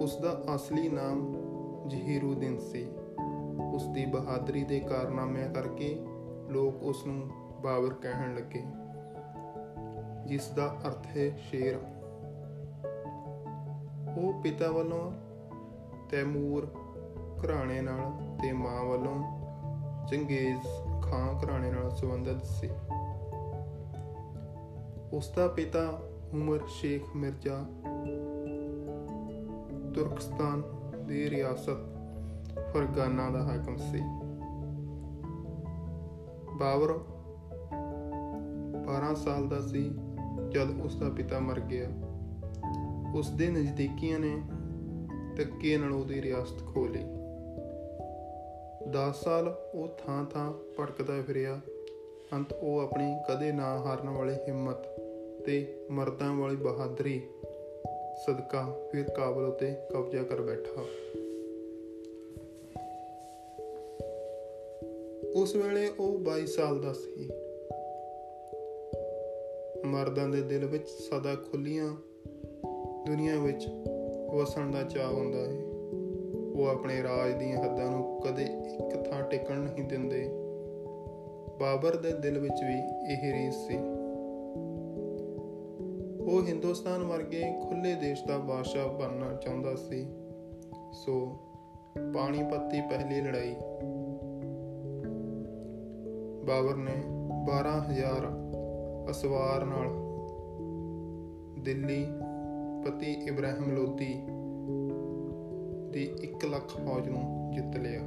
ਉਸ 0.00 0.16
ਦਾ 0.16 0.42
ਅਸਲੀ 0.54 0.88
ਨਾਮ 0.88 1.34
ਜਹੀਰੂਦੀਨ 1.86 2.58
ਸੀ। 2.58 2.88
ਉਸ 3.74 3.86
ਦੀ 3.86 4.06
ਬਹਾਦਰੀ 4.06 4.64
ਦੇ 4.64 4.80
ਕਾਰਨਾਮਿਆਂ 4.80 5.50
ਕਰਕੇ 5.50 6.06
ਲੋਕ 6.48 6.82
ਉਸ 6.82 7.06
ਨੂੰ 7.06 7.30
ਬਾਬਰ 7.62 7.94
ਕਹਿਣ 7.94 8.34
ਲੱਗੇ 8.34 8.62
ਜਿਸ 10.26 10.48
ਦਾ 10.48 10.76
ਅਰਥ 10.86 11.06
ਹੈ 11.16 11.36
ਸ਼ੇਰ। 11.36 11.95
ਉਹ 14.16 14.42
ਪਿਤਾ 14.42 14.70
ਵੱਲੋਂ 14.70 15.12
ਤੈਮੂਰ 16.10 16.68
ਘਰਾਣੇ 17.44 17.80
ਨਾਲ 17.80 18.36
ਤੇ 18.42 18.52
ਮਾਂ 18.52 18.84
ਵੱਲੋਂ 18.84 19.40
ਚੰਗੇਜ਼ 20.06 20.66
ਖਾਂ 21.02 21.38
ਘਰਾਣੇ 21.38 21.70
ਨਾਲ 21.70 21.90
ਸੰਬੰਧਿਤ 21.90 22.44
ਸੀ। 22.44 22.70
ਉਸ 25.12 25.30
ਦਾ 25.36 25.48
ਪਿਤਾ 25.48 26.00
ਉਮਰ 26.32 26.58
ਸ਼ੇਖ 26.68 27.02
ਮਿਰਜ਼ਾ 27.16 27.64
ਤੁਰਕਸਤਾਨ 29.94 30.62
ਦੀ 31.06 31.30
ਰਿਆਸਤ 31.30 31.96
ਫਰਗਾਨਾ 32.74 33.30
ਦਾ 33.30 33.42
ਹਾਕਮ 33.42 33.76
ਸੀ। 33.76 34.00
ਬਾਬਰ 36.56 36.98
12 38.86 39.14
ਸਾਲ 39.14 39.48
ਦਾ 39.48 39.60
ਸੀ 39.60 39.90
ਜਦ 40.50 40.80
ਉਸ 40.84 40.96
ਦਾ 40.96 41.08
ਪਿਤਾ 41.08 41.38
ਮਰ 41.38 41.60
ਗਿਆ। 41.60 41.88
ਉਸ 43.16 43.30
ਦੇ 43.30 43.48
ਨਜ਼ਦੀਕੀਆਂ 43.48 44.18
ਨੇ 44.18 44.42
ਤੱਕੇ 45.36 45.78
ਨਾਲ 45.78 45.92
ਉਹਦੀ 45.92 46.22
ਰਿਆਸਤ 46.22 46.58
ਖੋ 46.74 46.86
ਲਈ। 46.86 47.04
10 48.90 49.24
ਸਾਲ 49.24 49.58
ਉਹ 49.74 49.88
ਥਾਂ-ਥਾਂ 49.88 50.52
ਭਟਕਦਾ 50.52 51.22
ਫਿਰਿਆ। 51.22 51.60
ਅੰਤ 52.32 52.52
ਉਹ 52.52 52.78
ਆਪਣੀ 52.78 53.16
ਕਦੇ 53.28 53.52
ਨਾ 53.52 53.64
ਹਾਰਨ 53.64 54.08
ਵਾਲੀ 54.08 54.34
ਹਿੰਮਤ 54.34 54.86
ਤੇ 55.46 55.86
ਮਰਦਾਂ 55.90 56.34
ਵਾਲੀ 56.34 56.56
ਬਹਾਦਰੀ 56.56 57.20
ਸਦਕਾ 58.26 58.76
ਫਿਰ 58.92 59.10
ਕਾਬਲ 59.10 59.44
ਉਤੇ 59.44 59.74
ਕਬਜ਼ਾ 59.92 60.22
ਕਰ 60.22 60.42
ਬੈਠਾ। 60.42 60.82
ਉਸ 65.34 65.56
ਵੇਲੇ 65.56 65.88
ਉਹ 65.98 66.18
22 66.18 66.46
ਸਾਲ 66.46 66.80
ਦਾ 66.80 66.92
ਸੀ। 66.92 67.30
ਮਰਦਾਂ 69.84 70.28
ਦੇ 70.28 70.40
ਦਿਲ 70.40 70.64
ਵਿੱਚ 70.64 70.88
ਸਦਾ 70.88 71.34
ਖੁੱਲੀਆਂ 71.34 71.96
ਦੁਨੀਆ 73.06 73.40
ਵਿੱਚ 73.40 73.68
ਵਸਣ 74.34 74.70
ਦਾ 74.70 74.82
ਚਾਹ 74.82 75.12
ਹੁੰਦਾ 75.12 75.38
ਹੈ। 75.38 75.62
ਉਹ 76.56 76.66
ਆਪਣੇ 76.66 77.02
ਰਾਜ 77.02 77.32
ਦੀਆਂ 77.32 77.58
ਹੱਦਾਂ 77.58 77.90
ਨੂੰ 77.90 78.20
ਕਦੇ 78.20 78.42
ਇੱਕ 78.42 79.10
ਥਾਂ 79.10 79.22
ਟਿਕਣ 79.22 79.58
ਨਹੀਂ 79.58 79.84
ਦਿੰਦੇ। 79.84 80.30
ਬਾਬਰ 81.60 81.96
ਦੇ 81.96 82.12
ਦਿਲ 82.12 82.38
ਵਿੱਚ 82.38 82.54
ਵੀ 82.54 82.78
ਇਹ 83.12 83.34
ਰੀਸ 83.34 83.54
ਸੀ। 83.54 83.76
ਉਹ 86.24 86.42
ਹਿੰਦੁਸਤਾਨ 86.46 87.02
ਵਰਗੇ 87.02 87.42
ਖੁੱਲੇ 87.68 87.94
ਦੇਸ਼ 87.94 88.24
ਦਾ 88.24 88.38
ਬਾਦਸ਼ਾਹ 88.38 88.88
ਬਣਨਾ 88.88 89.32
ਚਾਹੁੰਦਾ 89.34 89.74
ਸੀ। 89.74 90.06
ਸੋ 90.92 91.38
ਪਾਣੀਪੱਤੀ 92.14 92.80
ਪਹਿਲੀ 92.80 93.20
ਲੜਾਈ। 93.20 93.56
ਬਾਬਰ 96.46 96.76
ਨੇ 96.76 97.04
12000 97.46 98.28
ਅਸਵਾਰ 99.10 99.64
ਨਾਲ 99.64 100.06
ਦਿੱਲੀ 101.64 102.06
ਪਤੀ 102.86 103.12
ਇਬਰਾਹਿਮ 103.12 103.70
ਲੋਦੀ 103.74 104.12
ਦੀ 105.90 106.02
1 106.22 106.44
ਲੱਖ 106.50 106.76
ਫੌਜ 106.76 107.08
ਨੂੰ 107.08 107.50
ਜਿੱਤ 107.54 107.76
ਲਿਆ। 107.76 108.00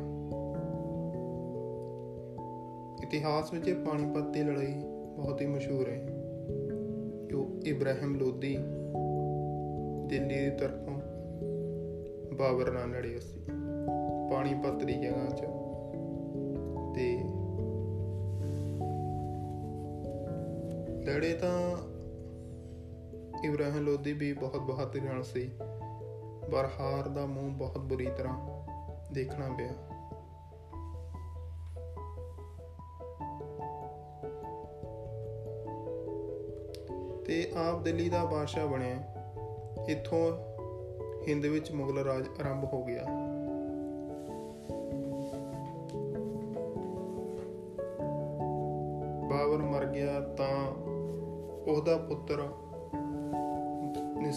ਇਤਿਹਾਸ 3.04 3.54
ਵਿੱਚ 3.54 3.72
ਪਾਣੀਪਤ 3.72 4.30
ਦੀ 4.30 4.44
ਲੜਾਈ 4.44 4.74
ਬਹੁਤ 5.16 5.42
ਹੀ 5.42 5.46
ਮਸ਼ਹੂਰ 5.46 5.90
ਹੈ, 5.90 6.06
ਜੋ 7.30 7.60
ਇਬਰਾਹਿਮ 7.66 8.16
ਲੋਦੀ 8.16 8.58
ਦਿੱਲੀ 10.08 10.40
ਦੀ 10.40 10.50
ਤਰਫੋਂ 10.50 10.96
ਬਾਬਰ 12.36 12.72
ਨਾਲ 12.72 12.90
ਲੜਿਆ 12.90 13.20
ਸੀ। 13.20 13.40
ਪਾਣੀਪਤ 14.32 14.84
ਦੀ 14.84 14.94
ਜਗ੍ਹਾ 14.94 15.30
'ਚ 15.30 15.46
ਤੇ 16.96 17.20
ਲੜੇ 21.06 21.34
ਤਾਂ 21.34 21.78
ਇਬਰਾਹਿਮ 23.44 23.78
ਲੋਦੀ 23.78 24.14
ਵੀ 24.14 24.34
ਬਹੁਤ 24.34 24.58
ਬਹਾਦਰ 24.58 25.02
ਨਾਲ 25.02 25.24
ਸੀ। 25.24 25.52
ਪਰ 26.52 26.70
ਹਾਰ 26.80 27.08
ਦਾ 27.08 27.26
ਮੂੰਹ 27.26 27.54
ਬਹੁਤ 27.54 27.78
ਬੁਰੀ 27.78 28.06
ਤਰ੍ਹਾਂ 28.06 28.66
ਦੇਖਣਾ 29.14 29.50
ਪਿਆ। 29.58 29.70
ਤੇ 37.26 37.52
ਆਪ 37.56 37.82
ਦਿੱਲੀ 37.84 38.10
ਦਾ 38.10 38.26
ਬਾਦਸ਼ਾਹ 38.26 38.68
ਬਣਿਆ। 38.68 38.98
ਇੱਥੋਂ 39.90 40.32
ਹਿੰਦ 41.28 41.46
ਵਿੱਚ 41.46 41.72
ਮੁਗਲ 41.72 41.98
ਰਾਜ 41.98 42.28
ਆਰੰਭ 42.42 42.64
ਹੋ 42.74 42.84
ਗਿਆ। 42.84 43.04
ਬਾਬਰ 49.30 49.58
ਮਰ 49.58 49.86
ਗਿਆ 49.86 50.20
ਤਾਂ 50.20 50.72
ਉਹਦਾ 51.72 51.98
ਪੁੱਤਰ 51.98 52.54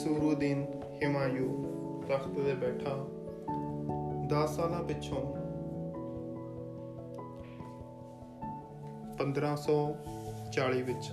ਨਸੂਰੂਦੀਨ 0.03 0.67
ਹਿਮਾਯੂ 1.03 1.65
ਤਖਤ 2.09 2.35
ਤੇ 2.35 2.55
ਬੈਠਾ। 2.55 2.95
10 4.27 4.47
ਸਾਲਾਂ 4.49 4.83
ਪਿੱਛੋਂ 4.83 5.21
1540 9.17 10.83
ਵਿੱਚ 10.83 11.05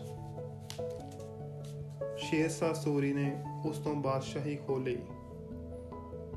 ਸ਼ੇਰਸ਼ਾਹ 2.18 2.74
ਸੂਰੀ 2.74 3.14
ਨੇ 3.14 3.44
ਉਸ 3.66 3.78
ਤੋਂ 3.78 3.94
ਬਾਦਸ਼ਾਹੀ 3.94 4.56
ਖੋ 4.56 4.78
ਲਈ 4.78 4.98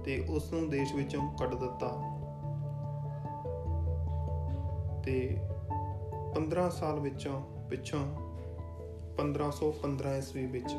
ਤੇ 0.04 0.26
ਉਸ 0.30 0.52
ਨੂੰ 0.52 0.70
ਦੇਸ਼ 0.70 0.94
ਵਿੱਚੋਂ 0.94 1.22
ਕੱਢ 1.38 1.54
ਦਿੱਤਾ। 1.54 1.96
ਤੇ 5.04 5.36
15 6.36 6.70
ਸਾਲ 6.70 7.00
ਵਿੱਚੋਂ 7.00 7.40
ਪਿੱਛੋਂ 7.70 8.06
1515 9.18 10.16
ਈਸਵੀ 10.18 10.46
ਵਿੱਚ 10.46 10.74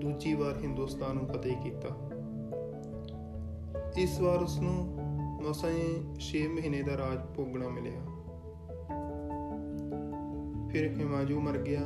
ਦੂਜੀ 0.00 0.34
ਵਾਰ 0.34 0.56
ਹਿੰਦੁਸਤਾਨ 0.56 1.16
ਨੂੰ 1.16 1.26
ਫਤਿਹ 1.26 1.56
ਕੀਤਾ। 1.56 1.88
ਇਸ 3.98 4.20
ਵਾਰ 4.20 4.42
ਉਸ 4.42 4.58
ਨੂੰ 4.58 4.74
ਮਸਾਂ 5.42 5.70
6 6.20 6.48
ਮਹੀਨੇ 6.48 6.82
ਦਾ 6.82 6.96
ਰਾਜ 6.98 7.18
ਭੋਗਣਾ 7.36 7.68
ਮਿਲਿਆ। 7.68 8.00
ਫਿਰ 10.68 10.88
ਹਿਮਾਜੂ 10.88 11.40
ਮਰ 11.40 11.58
ਗਿਆ 11.58 11.82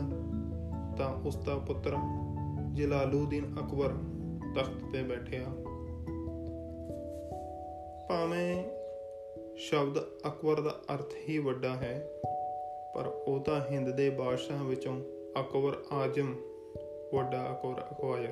ਤਾਂ 0.97 1.15
ਉਸ 1.27 1.37
ਦਾ 1.37 1.57
ਪੁੱਤਰ 1.57 1.97
ਜਲਾਲੂਦੀਨ 2.73 3.45
ਅਕਬਰ 3.45 3.95
ਤਖਤ 4.55 4.93
ਤੇ 4.93 5.03
ਬੈਠਿਆ। 5.03 5.45
ਭਾਵੇਂ 8.09 8.65
ਸ਼ਬਦ 9.57 9.99
ਅਕਬਰ 9.99 10.61
ਦਾ 10.61 10.81
ਅਰਥ 10.95 11.13
ਹੀ 11.29 11.39
ਵੱਡਾ 11.39 11.69
ਹੈ, 11.69 12.09
ਪਰ 12.95 13.07
ਉਹ 13.07 13.41
ਤਾਂ 13.41 13.61
ਹਿੰਦ 13.71 13.91
ਦੇ 13.91 14.11
ਬਾਦਸ਼ਾਹਾਂ 14.11 14.65
ਵਿੱਚੋਂ 14.65 15.01
ਅਕਬਰ 15.41 15.83
ਆਜਮ 15.93 16.35
ਵੱਡਾ 17.15 17.53
ਅਕਬਰ 17.53 17.81
ਅਖਵਾਇਆ 17.81 18.29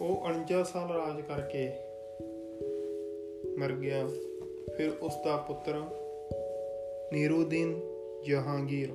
ਉਹ 0.00 0.28
49 0.28 0.64
ਸਾਲ 0.64 0.90
ਰਾਜ 0.92 1.20
ਕਰਕੇ 1.20 1.72
ਮਰ 3.58 3.72
ਗਿਆ। 3.72 4.08
ਫਿਰ 4.76 4.90
ਉਸ 5.02 5.12
ਦਾ 5.24 5.36
ਪੁੱਤਰ 5.36 5.82
ਨੀਰੂਦੀਨ 7.12 7.80
ਜਹਾਂਗੀਰ 8.24 8.88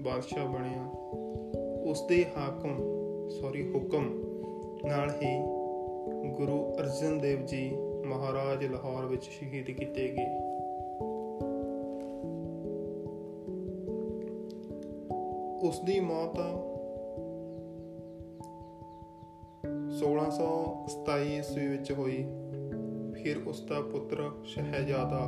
ਬਾਦਸ਼ਾਹ 0.00 0.46
ਬਣਿਆ। 0.46 0.90
ਉਸ 1.90 2.02
ਦੇ 2.02 2.24
ਹਾਕਮ 2.36 2.78
ਸੌਰੀ 3.28 3.72
ਹੁਕਮ 3.72 4.22
ਨਾਲ 4.84 5.10
ਹੀ 5.10 5.38
ਗੁਰੂ 6.30 6.76
ਅਰਜਨ 6.78 7.18
ਦੇਵ 7.18 7.46
ਜੀ 7.46 7.70
ਮਹਾਰਾਜ 8.06 8.66
ਲਾਹੌਰ 8.66 9.04
ਵਿੱਚ 9.04 9.24
ਸ਼ਹੀਦ 9.24 9.66
ਕੀਤੇ 9.66 10.08
ਗਏ। 10.08 10.49
ਉਸ 15.80 15.86
ਦੀ 15.86 16.00
ਮੌਤ 16.00 16.38
1627 19.90 21.38
ਈਸਵੀ 21.38 21.68
ਵਿੱਚ 21.68 21.92
ਹੋਈ। 21.92 22.16
ਫਿਰ 23.14 23.48
ਉਸ 23.48 23.62
ਦਾ 23.62 23.80
ਪੁੱਤਰ 23.80 24.30
ਸ਼ਹਿਜ਼ਾਦਾ 24.44 25.20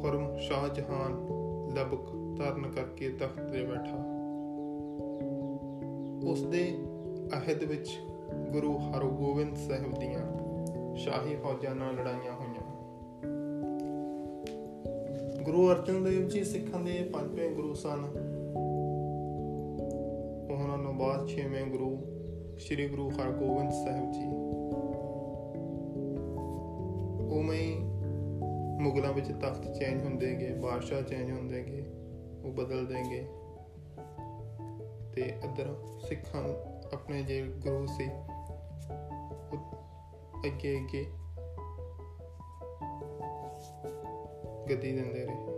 ਖੁਰਮ 0.00 0.36
ਸ਼ਾਹਜਹਾਨ 0.36 1.12
ਲਬਕ 1.74 2.12
ਧਾਰਨ 2.38 2.70
ਕਰਕੇ 2.70 3.08
ਤਖਤ 3.08 3.50
ਤੇ 3.52 3.64
ਬੈਠਾ। 3.64 3.98
ਉਸ 6.30 6.42
ਦੇ 6.42 6.78
ਅਹਿਦ 7.32 7.64
ਵਿੱਚ 7.64 7.98
ਗੁਰੂ 8.52 8.78
ਹਰਗੋਬਿੰਦ 8.78 9.56
ਸਾਹਿਬ 9.56 9.92
ਦੀਆਂ 9.92 10.24
ਸ਼ਾਹੀ 10.96 11.36
ਫੌਜਾਂ 11.36 11.74
ਨਾਲ 11.74 11.94
ਲੜਾਈਆਂ 11.94 12.32
ਹੋਈਆਂ। 12.32 12.66
ਗੁਰੂ 15.42 15.70
ਅਰਜਨ 15.70 16.04
ਦੇਵ 16.04 16.28
ਜੀ 16.28 16.44
ਸਿੱਖਾਂ 16.44 16.80
ਦੇ 16.80 17.10
ਪੰਜਵੇਂ 17.12 17.50
ਗੁਰੂ 17.50 17.74
ਸਨ। 17.74 18.25
ਛੇਵੇਂ 21.26 21.64
ਗੁਰੂ 21.66 21.96
ਸ੍ਰੀ 22.58 22.88
ਗੁਰੂ 22.88 23.08
ਹਰਗੋਬਿੰਦ 23.10 23.70
ਸਾਹਿਬ 23.70 24.12
ਜੀ 24.12 24.26
ਉਵੇਂ 27.38 27.58
ਹੀ 27.58 27.74
ਮੁਗਲਾਂ 28.80 29.12
ਵਿੱਚ 29.12 29.28
ਤਖਤ 29.32 29.72
ਚੇਂਜ 29.72 30.04
ਹੁੰਦੇ 30.04 30.34
ਗਏ 30.34 30.54
ਬਾਦਸ਼ਾਹ 30.54 31.02
ਚੇਂਜ 31.02 31.30
ਹੁੰਦੇ 31.30 31.62
ਗਏ 31.62 31.84
ਉਹ 32.44 32.52
ਬਦਲਦੇ 32.52 33.02
ਗਏ 33.10 33.26
ਤੇ 35.14 35.22
ਇਧਰ 35.22 35.74
ਸਿੱਖਾਂ 36.08 36.42
ਆਪਣੇ 36.92 37.22
ਜੇ 37.22 37.42
ਗੁਰੂ 37.42 37.86
ਸੀ 37.86 38.06
ਅੱਗੇ 40.48 40.76
ਅੱਗੇ 40.76 41.04
ਗਦੀ 44.70 44.92
ਦਿੰਦੇ 44.92 45.24
ਰਹੇ 45.24 45.55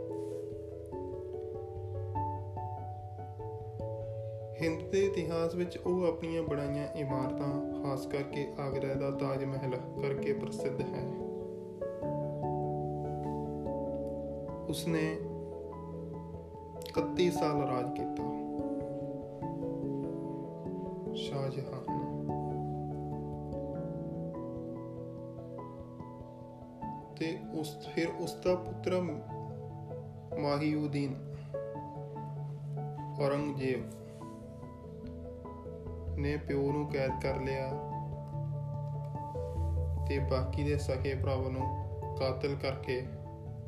ਹਿੰਦ 4.63 4.83
ਦੇ 4.91 5.07
ਇਤਿਹਾਸ 5.07 5.55
ਵਿੱਚ 5.55 5.79
ਉਹ 5.79 6.05
ਆਪਣੀਆਂ 6.05 6.43
ਬਣਾਈਆਂ 6.43 6.93
ਇਮਾਰਤਾਂ, 6.93 7.83
ਖਾਸ 7.83 8.07
ਕਰਕੇ 8.07 8.53
ਆਗਰਾ 8.61 8.95
ਦਾ 8.95 9.11
ਤਾਜ 9.11 9.45
ਮਹਿਲ 9.45 9.77
ਕਰਕੇ 10.03 10.33
ਪ੍ਰਸਿੱਧ 10.33 10.81
ਹੈ। 10.81 11.09
ਉਸਨੇ 14.69 15.19
31 16.89 17.31
ਸਾਲ 17.31 17.63
ਰਾਜ 17.63 17.97
ਕੀਤਾ। 17.97 18.23
ਸ਼ਾਹਜਹਾਨ। 21.15 21.99
ਤੇ 27.19 27.39
ਉਸ, 27.61 27.89
ਫਿਰ 27.95 28.07
ਉਸ 28.21 28.35
ਦਾ 28.35 28.55
ਪੁੱਤਰ 28.55 29.01
ਮਾਹੀਉਦੀਨ 30.41 31.15
ਔਰੰਗਜ਼ੇਬ 33.21 33.98
ਨੇ 36.19 36.37
ਪਿਓ 36.37 36.73
ਨੂੰ 36.73 36.87
ਕੈਦ 36.87 37.11
ਕਰ 37.23 37.41
ਲਿਆ 37.41 37.71
ਤੇ 40.09 40.19
ਬਾਕੀ 40.19 40.63
ਦੇ 40.65 40.77
ਸਕੇ 40.79 41.15
ਭਰਾਵਾਂ 41.15 41.51
ਨੂੰ 41.51 41.67
ਕਾਤਲ 42.17 42.57
ਕਰਕੇ 42.63 43.07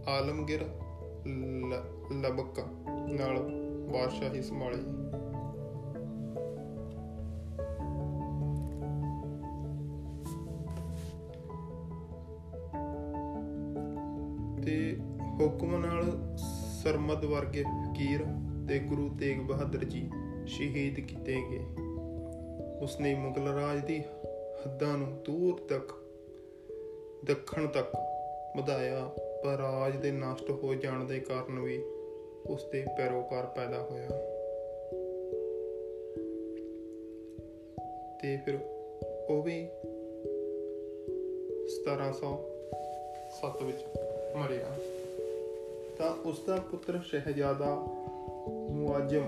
ਆਲਮਗੀਰ 0.09 0.61
ਲਬਕ 2.13 2.61
ਨਾਲ 3.09 3.39
ਬਾਦਸ਼ਾਹੀ 3.93 4.43
ਸੰਭਾਲੀ। 4.43 4.83
ਤੇ 14.63 14.99
ਹੁਕਮ 15.41 15.77
ਨਾਲ 15.77 16.37
ਸਰਮਦ 16.83 17.25
ਵਰਗੇ 17.25 17.63
ਫਕੀਰ 17.63 18.25
ਤੇ 18.69 18.79
ਗੁਰੂ 18.79 19.09
ਤੇਗ 19.09 19.41
ਬਹਾਦਰ 19.41 19.85
ਜੀ 19.85 20.11
ਸ਼ਹੀਦ 20.47 21.01
ਕੀਤੇ 21.01 21.37
ਗਏ। 21.51 21.65
ਉਸਨੇ 22.83 23.15
ਮੁਗਲ 23.15 23.49
ਰਾਜ 23.49 23.85
ਦੀ 23.85 24.05
ਹੱਦਾਂ 24.67 24.99
ਨੂੰ 24.99 25.23
ਦੂਰ 25.25 25.61
ਤੱਕ, 25.69 25.93
ਦੱਖਣ 27.25 27.67
ਤੱਕ 27.67 27.93
ਵਧਾਇਆ, 28.57 29.11
ਪਰ 29.45 29.51
ਰਾਜ 29.51 29.97
ਦੇ 29.97 30.11
ਨਸ਼ਟ 30.11 30.51
ਹੋ 30.51 30.75
ਜਾਣ 30.75 31.05
ਦੇ 31.05 31.21
ਕਾਰਨ 31.21 31.59
ਵੀ 31.59 31.83
ਉਸ 32.47 32.65
ਦੇ 32.73 32.87
ਪੈਰੋਕਾਰ 32.97 33.47
ਪੈਦਾ 33.47 33.83
ਹੋਇਆ। 33.83 34.09
ਤੇ 38.23 38.37
ਫਿਰ 38.37 38.59
ਉਹ 39.29 39.43
ਵੀ 39.43 39.69
1707 41.69 43.63
ਵਿੱਚ 43.63 43.79
ਮਰਿਆ। 44.37 44.67
ਤਾਂ 45.99 46.29
ਉਸ 46.29 46.43
ਦਾ 46.47 46.57
ਪੁੱਤਰ 46.57 47.01
ਸ਼ਹਿਜ਼ਾਦਾ 47.05 47.75
ਮੁਆਜਮ 48.71 49.23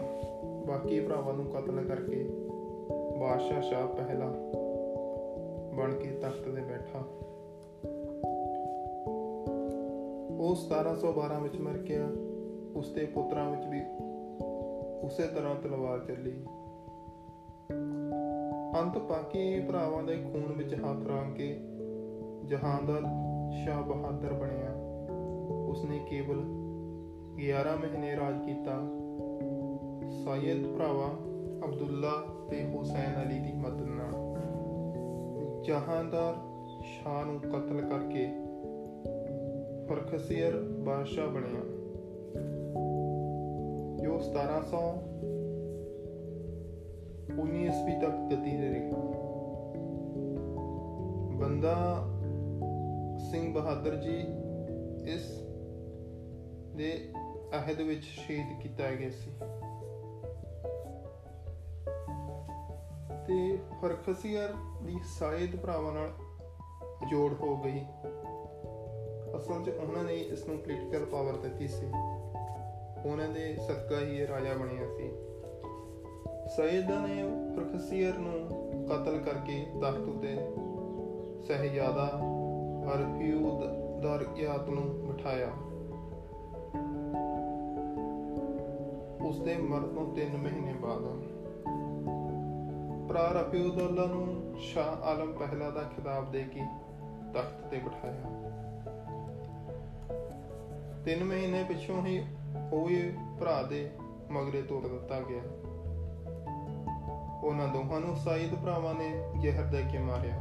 ਬਾਕੀ 0.67 1.01
ਭਰਾਵਾਂ 1.01 1.35
ਨੂੰ 1.35 1.47
ਕਤਲ 1.47 1.85
ਕਰਕੇ 1.89 2.42
ਬਾਦਸ਼ਾਹ 3.23 3.61
ਸ਼ਾਹ 3.61 3.87
ਪਹਿਲਾ 3.87 4.27
ਬਣ 5.75 5.95
ਕੇ 5.95 6.11
ਤਖਤ 6.11 6.45
ਤੇ 6.45 6.61
ਬੈਠਾ। 6.61 6.99
ਉਹ 10.45 10.55
1712 10.55 11.41
ਵਿੱਚ 11.41 11.57
ਮਰ 11.57 11.79
ਗਿਆ। 11.79 12.09
ਉਸ 12.77 12.91
ਦੇ 12.91 13.07
ਪੁੱਤਰਾਂ 13.07 13.51
ਵਿੱਚ 13.51 13.63
ਵੀ 13.67 13.81
ਉਸੇ 15.03 15.27
ਤਰ੍ਹਾਂ 15.27 15.55
ਤਲਵਾਰ 15.55 15.99
ਚੱਲੀ। 15.99 16.45
ਅੰਤ 18.81 18.99
ਬਾਕੀ 18.99 19.61
ਭਰਾਵਾਂ 19.61 20.03
ਦੇ 20.03 20.17
ਖੂਨ 20.17 20.53
ਵਿੱਚ 20.57 20.75
ਹੱਥ 20.75 21.07
ਰੱਖ 21.07 21.37
ਕੇ 21.37 21.61
ਜਹਾਂਦਾਰ 22.45 23.03
ਸ਼ਾਹ 23.65 23.83
ਬਹਾਦਰ 23.83 24.33
ਬਣਿਆ। 24.33 24.71
ਉਸਨੇ 25.69 25.99
ਕੇਵਲ 25.99 26.45
11 27.37 27.77
ਮਹੀਨੇ 27.77 28.17
ਰਾਜ 28.17 28.47
ਕੀਤਾ। 28.47 28.73
ਸਾਇਦ 30.25 30.67
ਭਰਾਵਾ 30.75 31.09
ਅਬਦੁੱਲਾ 31.65 32.11
ਤੇ 32.51 32.65
ਹੁਸੈਨ 32.65 33.23
ਅਲੀ 33.23 33.39
ਦੀ 33.39 33.53
ਮਦਦ 33.53 33.83
ਨਾਲ। 33.83 34.13
ਜਹਾਂਦਾਰ 35.63 36.35
ਸ਼ਾਹ 36.85 37.25
ਨੂੰ 37.25 37.41
ਕਤਲ 37.41 37.81
ਕਰਕੇ 37.81 38.27
ਫਰਖਸੀਰ 39.89 40.63
ਬਾਦਸ਼ਾਹ 40.63 41.27
ਬਣਿਆ। 41.27 41.61
ਜੋ 44.03 44.19
1700 44.19 44.93
19 47.43 47.65
ਈਸਵੀ 47.65 48.01
ਤੱਕ 48.01 48.13
ਗਤੀ 48.13 48.51
ਤੇ 48.51 48.71
ਰਿਹਾ। 48.71 48.99
ਬੰਦਾ 51.39 52.05
ਸਿੰਘ 53.31 53.55
ਬਹਾਦਰ 53.55 53.97
ਜੀ 53.97 54.25
ਇਸ 55.11 55.43
ਦੇ 56.77 57.13
ਅਹਿਦ 57.53 57.81
ਵਿੱਚ 57.81 58.05
ਸ਼ਹੀਦ 58.05 58.61
ਕੀਤਾ 58.63 58.91
ਗਿਆ 58.91 59.11
ਸੀ। 59.11 59.31
ਤੇ 63.83 63.89
ਫਰਖਸੀਰ 63.89 64.55
ਦੀ 64.83 64.97
ਸਾਇਦ 65.05 65.57
ਭਰਾਵਾਂ 65.57 65.93
ਨਾਲ 65.93 66.13
ਜੋੜ 67.11 67.33
ਹੋ 67.33 67.57
ਗਈ। 67.57 67.81
ਅਸਲ 69.37 69.65
'ਚ 69.65 69.69
ਉਹਨਾਂ 69.69 70.05
ਨੇ 70.05 70.15
ਇਸ 70.15 70.47
ਨੂੰ 70.47 70.59
ਪੋਲੀਟੀਕਲ 70.59 71.05
ਪਾਵਰ 71.05 71.33
ਦਿੱਤੀ 71.33 71.69
ਸੀ। 71.69 71.87
ਉਹਨਾਂ 73.07 73.29
ਦੇ 73.29 73.57
ਸਦਕਾ 73.57 74.01
ਹੀ 74.01 74.17
ਇਹ 74.17 74.27
ਰਾਜਾ 74.27 74.55
ਬਣਿਆ 74.55 74.87
ਸੀ। 74.97 75.13
ਸੈਦ 76.57 76.91
ਨੇ 76.91 77.23
ਫਰਖਸੀਰ 77.57 78.19
ਨੂੰ 78.19 78.49
ਕਤਲ 78.87 79.19
ਕਰਕੇ 79.19 79.67
ਤਖਤ 79.81 80.09
ਉਤੇ 80.09 80.37
ਸਹਿਜਾਦਾ 81.43 82.07
ਹਰਫਿਊਦ 82.89 83.61
ਦਰਗਿਆਤ 84.01 84.69
ਨੂੰ 84.69 84.85
ਬਿਠਾਇਆ। 84.85 85.49
ਉਸ 89.29 89.41
ਦੇ 89.41 89.57
ਮਰਨ 89.57 89.95
ਤੋਂ 89.95 90.15
3 90.15 90.37
ਮਹੀਨੇ 90.37 90.73
ਬਾਅਦ 90.73 91.42
ਭਰਾ 93.13 93.29
ਰਫੀਉਦੁੱਲਾ 93.29 94.07
ਨੂੰ, 94.07 94.55
ਸ਼ਾਹ 94.59 95.03
ਆਲਮ 95.03 95.33
ਪਹਿਲਾ 95.33 95.71
ਦਾ 95.71 95.83
ਖਿਤਾਬ 95.83 96.33
ਦੇ 96.33 96.45
ਕੇ 96.45 96.61
ਤਖਤ 97.35 97.67
ਤੇ 97.71 97.79
ਬਿਠਾਇਆ। 97.79 98.23
3 101.05 101.25
ਮਹੀਨੇ 101.25 101.65
ਪਿਛੋਂ 101.65 102.07
ਹੀ 102.07 102.25
ਹੋਏ 102.73 103.15
ਭਰਾ 103.41 103.63
ਦੇ 103.63 103.91
ਮਗਰੇ 104.31 104.63
ਤੋੜ 104.63 104.87
ਦਿੱਤਾ 104.87 105.21
ਗਿਆ। 105.21 105.43
ਉਹਨਾਂ 107.45 107.69
ਦੋਹਾਂ 107.69 108.01
ਨੂੰ 108.01 108.17
ਸਾਈਦ 108.17 108.55
ਭਰਾਵਾਂ 108.55 108.95
ਨੇ 108.95 109.33
ਜ਼ਹਿਰ 109.41 109.65
ਦੇ 109.65 109.85
ਕੇ 109.93 109.99
ਮਾਰਿਆ। 109.99 110.37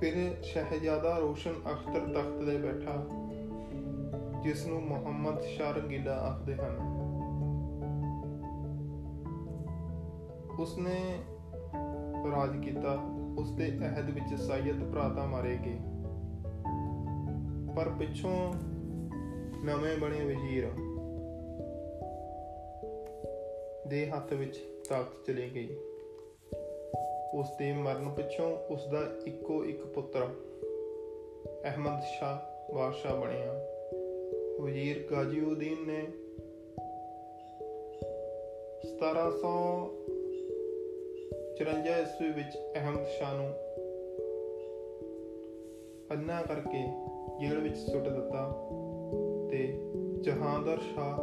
ਫਿਰ 0.00 0.42
ਸ਼ਹਿਜ਼ਾਦਾ 0.42 1.18
ਰੋਸ਼ਨ 1.18 1.52
ਅਖਤਰ 1.52 2.00
ਤਖਤ 2.00 2.46
ਤੇ 2.46 2.58
ਬੈਠਾ 2.58 3.06
ਜਿਸ 4.42 4.66
ਨੂੰ 4.66 4.82
ਮੁਹੰਮਦ 4.82 5.40
ਸ਼ਾਹ 5.40 5.72
ਰੰਗੀਲਾ 5.72 6.12
ਆਖਦੇ 6.12 6.54
ਹਨ। 6.54 6.95
ਉਸਨੇ 10.60 11.18
ਰਾਜ 12.30 12.64
ਕੀਤਾ 12.64 12.98
ਉਸ 13.38 13.50
ਦੇ 13.50 13.68
ਅਹਿਦ 13.68 14.10
ਵਿੱਚ 14.10 14.40
ਸਾਇਦ 14.40 14.92
ਭਰਾਤਾ 14.92 15.26
ਮਾਰੇ 15.26 15.58
ਗਏ। 15.66 15.78
ਪਰ 17.76 17.88
ਪਿੱਛੋਂ 17.88 18.54
ਨਵੇਂ 19.64 19.98
ਬਣੇ 19.98 20.24
ਵਜ਼ੀਰ 20.24 20.68
ਦੇ 23.88 24.10
ਹੱਥ 24.10 24.32
ਵਿੱਚ 24.32 24.56
ਤਾਕਤ 24.88 25.26
ਚਲੀ 25.26 25.50
ਗਈ। 25.54 25.76
ਉਸ 27.34 27.46
ਦੇ 27.58 27.72
ਮਰਨ 27.72 28.08
ਪਿੱਛੋਂ 28.08 28.56
ਉਸ 28.56 28.86
ਦਾ 28.86 28.98
ਇੱਕੋ 29.26 29.64
ਇੱਕ 29.64 29.86
ਪੁੱਤਰ 29.86 30.26
ਅਹਿਮਦ 31.64 32.00
ਸ਼ਾਹ 32.00 32.38
ਬਾਦਸ਼ਾਹ 32.74 33.16
ਬਣਿਆ। 33.16 33.52
ਵਜ਼ੀਰ 34.60 35.08
ਗਾਜੀਉਦੀਨ 35.10 35.86
ਨੇ 35.86 36.06
1754 41.60 42.00
ਈਸਵੀ 42.02 42.28
ਵਿੱਚ 42.28 42.56
ਅਹਿਮਦ 42.76 43.06
ਸ਼ਾਹ 43.06 43.34
ਨੂੰ 43.34 43.48
ਅੰਨਾ 46.12 46.42
ਕਰਕੇ 46.42 46.82
ਜੇਲ੍ਹ 47.40 47.62
ਵਿੱਚ 47.62 47.76
ਸੁੱਟ 47.76 48.08
ਦਿੱਤਾ 48.08 48.68
ਤੇ 49.50 49.90
ਜਹਾਂਦਰ 50.20 50.78
ਸ਼ਾਹ 50.78 51.16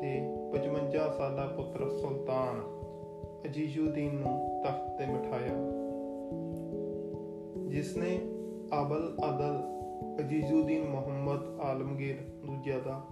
ਤੇ 0.00 0.36
55 0.52 1.12
ਸਾਲਾ 1.18 1.46
ਪੁੱਤਰ 1.46 1.88
ਸੁਲਤਾਨ 1.88 2.62
ਅਜੀਜ਼ੁਦੀਨ 3.46 4.14
ਨੂੰ 4.14 4.62
ਤਖਤ 4.64 4.98
ਤੇ 4.98 5.06
ਬਿਠਾਇਆ। 5.06 5.54
ਜਿਸ 7.68 7.96
ਨੇ 7.96 8.18
ਅਬਲ 8.80 9.16
ਅਦਲ 9.30 9.62
ਅਜੀਜ਼ੁਦੀਨ 10.20 10.88
ਮੁਹੰਮਦ 10.88 11.60
ਆਲਮਗੀਰ 11.60 12.16
ਦੂਜਾ 12.16 12.78
ਦਾ 12.78 13.02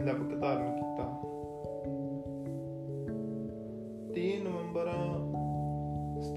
ਲਬਕ 0.00 0.40
ਧਾਰਨ 0.40 0.76
ਕੀਤਾ। 0.76 1.37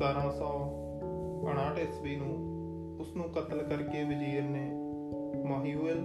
1759 0.01 1.79
ਈਸਵੀ 1.79 2.15
ਨੂੰ 2.15 2.51
ਉਸ 2.99 3.15
ਨੂੰ 3.15 3.25
ਕਤਲ 3.29 3.63
ਕਰਕੇ 3.63 4.03
ਵਜ਼ੀਰ 4.03 4.43
ਨੇ 4.43 4.71
ਮਾਹੀਉਲ 5.43 5.99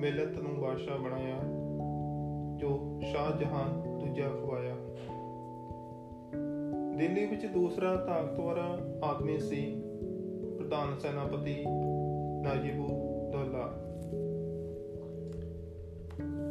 ਮਿਲਤ 0.00 0.38
ਨੂੰ 0.38 0.60
ਬਾਦਸ਼ਾਹ 0.60 0.98
ਬਣਾਇਆ, 0.98 1.36
ਜੋ 2.56 3.00
ਸ਼ਾਹਜਹਾਨ 3.02 3.98
ਦੂਜਾ 3.98 4.28
ਖਵਾਇਆ। 4.28 4.74
ਦਿੱਲੀ 6.96 7.26
ਵਿੱਚ 7.26 7.46
ਦੂਸਰਾ 7.46 7.96
ਤਾਕਤਵਰ 7.96 8.58
ਆਦਮੀ 9.04 9.38
ਸੀ 9.38 9.82
ਪ੍ਰਧਾਨ 10.58 10.98
ਸੈਨਾਪਤੀ 10.98 11.64
ਨਾਜਿਬੂ 12.42 12.86
ਦੌਲਾ। 13.32 13.84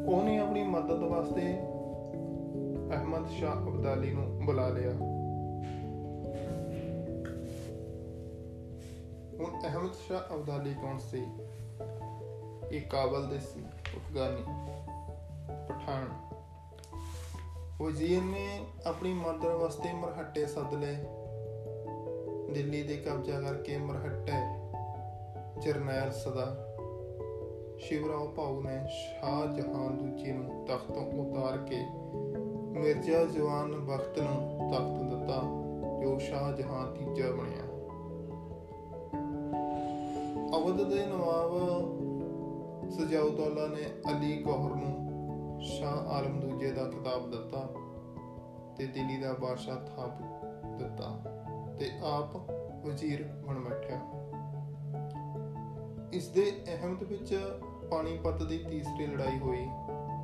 ਉਹਨੇ 0.07 0.37
ਆਪਣੀ 0.37 0.63
ਮਦਦ 0.63 1.03
ਵਾਸਤੇ 1.03 1.53
ਅਹਿਮਦ 2.95 3.27
ਸ਼ਾਹ 3.27 3.69
ਅਬਦਾਲੀ 3.69 4.11
ਨੂੰ 4.11 4.45
ਬੁਲਾ 4.45 4.69
ਲਿਆ। 4.69 5.06
ਅਹਿਮਦ 9.63 9.93
ਸ਼ਾਹ 9.93 10.35
ਅਬਦਾਲੀ 10.35 10.73
ਕੌਣ 10.73 10.97
ਸੀ? 10.97 11.25
ਇਹ 12.71 12.81
ਕਾਬਲ 12.81 13.27
ਦੇ 13.27 13.39
ਸੀ, 13.39 13.65
ਅਫਗਾਨੀ, 13.97 14.41
ਪਠਾਨ। 15.69 16.27
ਵਜ਼ੀਰ 17.81 18.21
ਨੇ 18.21 18.65
ਆਪਣੀ 18.85 19.13
ਮਦਦ 19.13 19.45
ਵਾਸਤੇ 19.45 19.93
ਮਰਹੱਟੇ 19.93 20.45
ਸੱਦ 20.45 20.73
ਲਏ। 20.73 20.95
ਦਿੱਲੀ 22.53 22.83
ਦੇ 22.83 22.97
ਕਬਜ਼ਾ 22.97 23.41
ਕਰਕੇ 23.41 23.77
ਮਰਹੱਟੇ 23.77 24.31
ਜਰਨੈਲ 25.61 26.11
ਸਦਾ। 26.11 26.63
ਸ਼ਿਵਰਾਓ 27.79 28.27
ਭਾਉ 28.27 28.61
ਨੇ 28.61 28.87
ਸ਼ਾਹ 28.89 29.47
ਜਹਾਨ 29.47 29.97
ਦੂਜੇ 29.97 30.31
ਨੂੰ 30.31 30.65
ਤਖਤ 30.65 30.91
ਤੋਂ 30.91 31.05
ਉਤਾਰ 31.11 31.57
ਕੇ 31.57 31.79
ਮਿਰਜ਼ਾ 32.79 33.25
ਜਵਾਨ 33.25 33.75
ਬਖਤ 33.75 34.19
ਨੂੰ 34.19 34.71
ਤਖਤ 34.71 35.15
ਦਿੱਤਾ, 35.15 35.41
ਜੋ 36.01 36.19
ਸ਼ਾਹ 36.19 36.51
ਜਹਾਨ 36.51 36.93
ਤੀਜਾ 36.93 37.31
ਬਣਿਆ। 37.31 37.76
ਅਵਧ 40.67 40.89
ਦੇ 40.89 41.05
ਨਵਾਬ 41.05 41.51
ਸਜਾਉਦੌਲਾ 42.89 43.67
ਨੇ 43.67 43.83
ਅਲੀ 44.11 44.43
ਗੌਹਰ 44.43 44.75
ਨੂੰ 44.75 45.61
ਸ਼ਾਹ 45.61 45.93
ਆਲਮ 45.93 46.39
ਦੂਜੇ 46.39 46.71
ਦਾ 46.71 46.83
ਖਿਤਾਬ 46.89 47.31
ਦਿੱਤਾ 47.31 47.59
ਤੇ 48.77 48.85
ਦਿੱਲੀ 48.85 49.17
ਦਾ 49.17 49.33
ਬਾਦਸ਼ਾਹ 49.33 49.75
ਥਾਪ 49.75 50.21
ਦਿੱਤਾ 50.79 51.21
ਤੇ 51.79 51.91
ਆਪ 52.03 52.35
ਵਜ਼ੀਰ 52.85 53.23
ਬਣ 53.23 53.59
ਬੈਠਿਆ। 53.59 54.01
ਇਸ 56.13 56.27
ਦੇ 56.27 56.61
ਅਹਿਮਦ 56.67 57.03
ਵਿੱਚ 57.03 57.59
ਪਾਣੀਪਤ 57.91 58.43
ਦੀ 58.43 58.57
ਤੀਸਰੀ 58.57 59.07
ਲੜਾਈ 59.07 59.39
ਹੋਈ, 59.39 59.67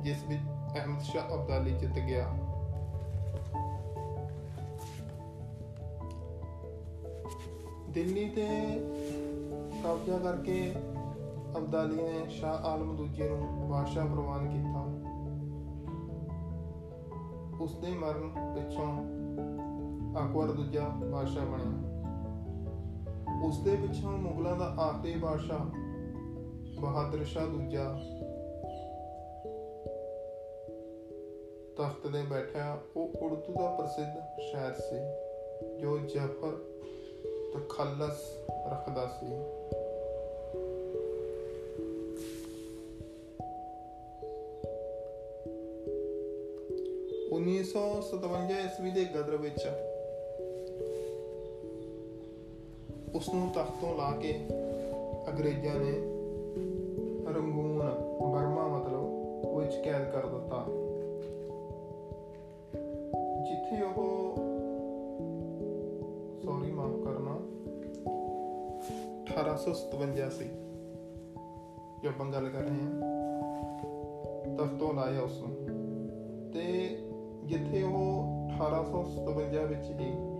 ਜਿਸ 0.02 0.24
ਵਿੱਚ 0.28 0.42
ਅਹਿਮਦ 0.76 1.00
ਸ਼ਾਹ 1.00 1.34
ਅਬਦਾਲੀ 1.34 1.72
ਜਿੱਤ 1.72 1.98
ਗਿਆ। 1.98 2.28
ਦਿੱਲੀ 7.88 8.28
ਤੇ 8.28 8.48
ਕਬਜ਼ਾ 9.84 10.18
ਕਰਕੇ 10.18 10.72
ਅਬਦਾਲੀ 11.56 11.96
ਨੇ 11.96 12.28
ਸ਼ਾਹ 12.28 12.58
ਆਲਮ 12.58 12.96
ਦੂਜੇ 12.96 13.28
ਨੂੰ 13.28 13.68
ਬਾਦਸ਼ਾਹ 13.70 14.06
ਪ੍ਰਵਾਨ 14.06 14.48
ਕੀਤਾ। 14.48 14.80
ਉਸ 17.64 17.74
ਦੇ 17.74 17.90
ਮਰਨ 17.90 18.30
ਪਿੱਛੋਂ 18.54 18.98
ਅਕਬਰ 20.18 20.52
ਦੂਜਾ 20.52 20.88
ਬਾਦਸ਼ਾਹ 20.88 21.46
ਬਣਿਆ। 21.46 21.94
ਉਸ 23.46 23.58
ਦੇ 23.58 23.76
ਪਿੱਛੋਂ 23.76 24.12
ਮੁਗਲਾਂ 24.12 24.56
ਦਾ 24.56 24.64
ਆਖਰੀ 24.64 25.14
ਬਾਦਸ਼ਾਹ 25.14 25.64
ਬਹਾਦਰ 26.80 27.24
ਸ਼ਾਹ 27.24 27.46
ਦੂਜਾ 27.46 27.84
ਤਖਤ 31.76 32.12
ਤੇ 32.12 32.22
ਬੈਠਿਆ। 32.22 32.78
ਉਹ 32.96 33.08
ਉਰਦੂ 33.20 33.52
ਦਾ 33.52 33.70
ਪ੍ਰਸਿੱਧ 33.70 34.40
ਸ਼ਾਇਰ 34.52 34.72
ਸੀ, 34.72 34.98
ਜੋ 35.78 35.98
ਜ਼ਫਰ 35.98 36.64
ਤਖੱਲਸ 37.54 38.18
ਰੱਖਦਾ 38.70 39.06
ਸੀ। 39.06 39.26
ਉੱਨੀ 47.34 47.64
ਸੌ 47.64 48.00
ਸਤਵੰਜਾ 48.00 48.58
ਈਸਵੀ 48.58 48.90
ਦੇ 48.90 49.04
ਗਦਰ 49.04 49.36
ਵਿੱਚ 49.36 49.68
ਉਸ 53.14 53.28
ਨੂੰ 53.34 53.48
ਤਖਤ 53.48 53.72
ਤੋਂ 53.80 53.96
ਲਾ 53.96 54.10
ਕੇ 54.10 54.48
ਅੰਗਰੇਜ਼ਾਂ 55.28 55.74
ਨੇ 55.74 55.92
ਰੰਗੂਨ, 57.32 57.78
ਬਰਮਾ 58.32 58.68
ਮਤਲਬ, 58.68 59.04
ਵਿੱਚ 59.58 59.74
ਕੈਦ 59.84 60.10
ਕਰ 60.10 60.26
ਦਿੱਤਾ। 60.26 60.66
ਜਿੱਥੇ 63.42 63.82
ਉਹ 63.84 64.36
ਸੌਰੀ 66.42 66.72
ਮਾਫ 66.72 67.04
ਕਰਨਾ 67.04 67.38
1857 69.24 70.30
ਸੀ 70.30 70.48
ਜੋ 72.02 72.08
ਆਪਾਂ 72.08 72.32
ਗੱਲ 72.32 72.48
ਕਰ 72.48 72.60
ਰਹੇ 72.60 72.76
ਹਾਂ, 72.76 73.00
ਤਖਤੋਂ 74.56 74.94
ਲਾਇਆ 74.94 75.20
ਉਸ 75.20 75.40
ਨੂੰ 75.40 75.74
ਤੇ 76.52 76.93
ਜਿੱਥੇ 77.56 77.82
ਉਹ 77.82 78.48
1857 78.52 79.66
ਵਿੱਚ 79.66 79.90
ਹੀ 79.90 80.33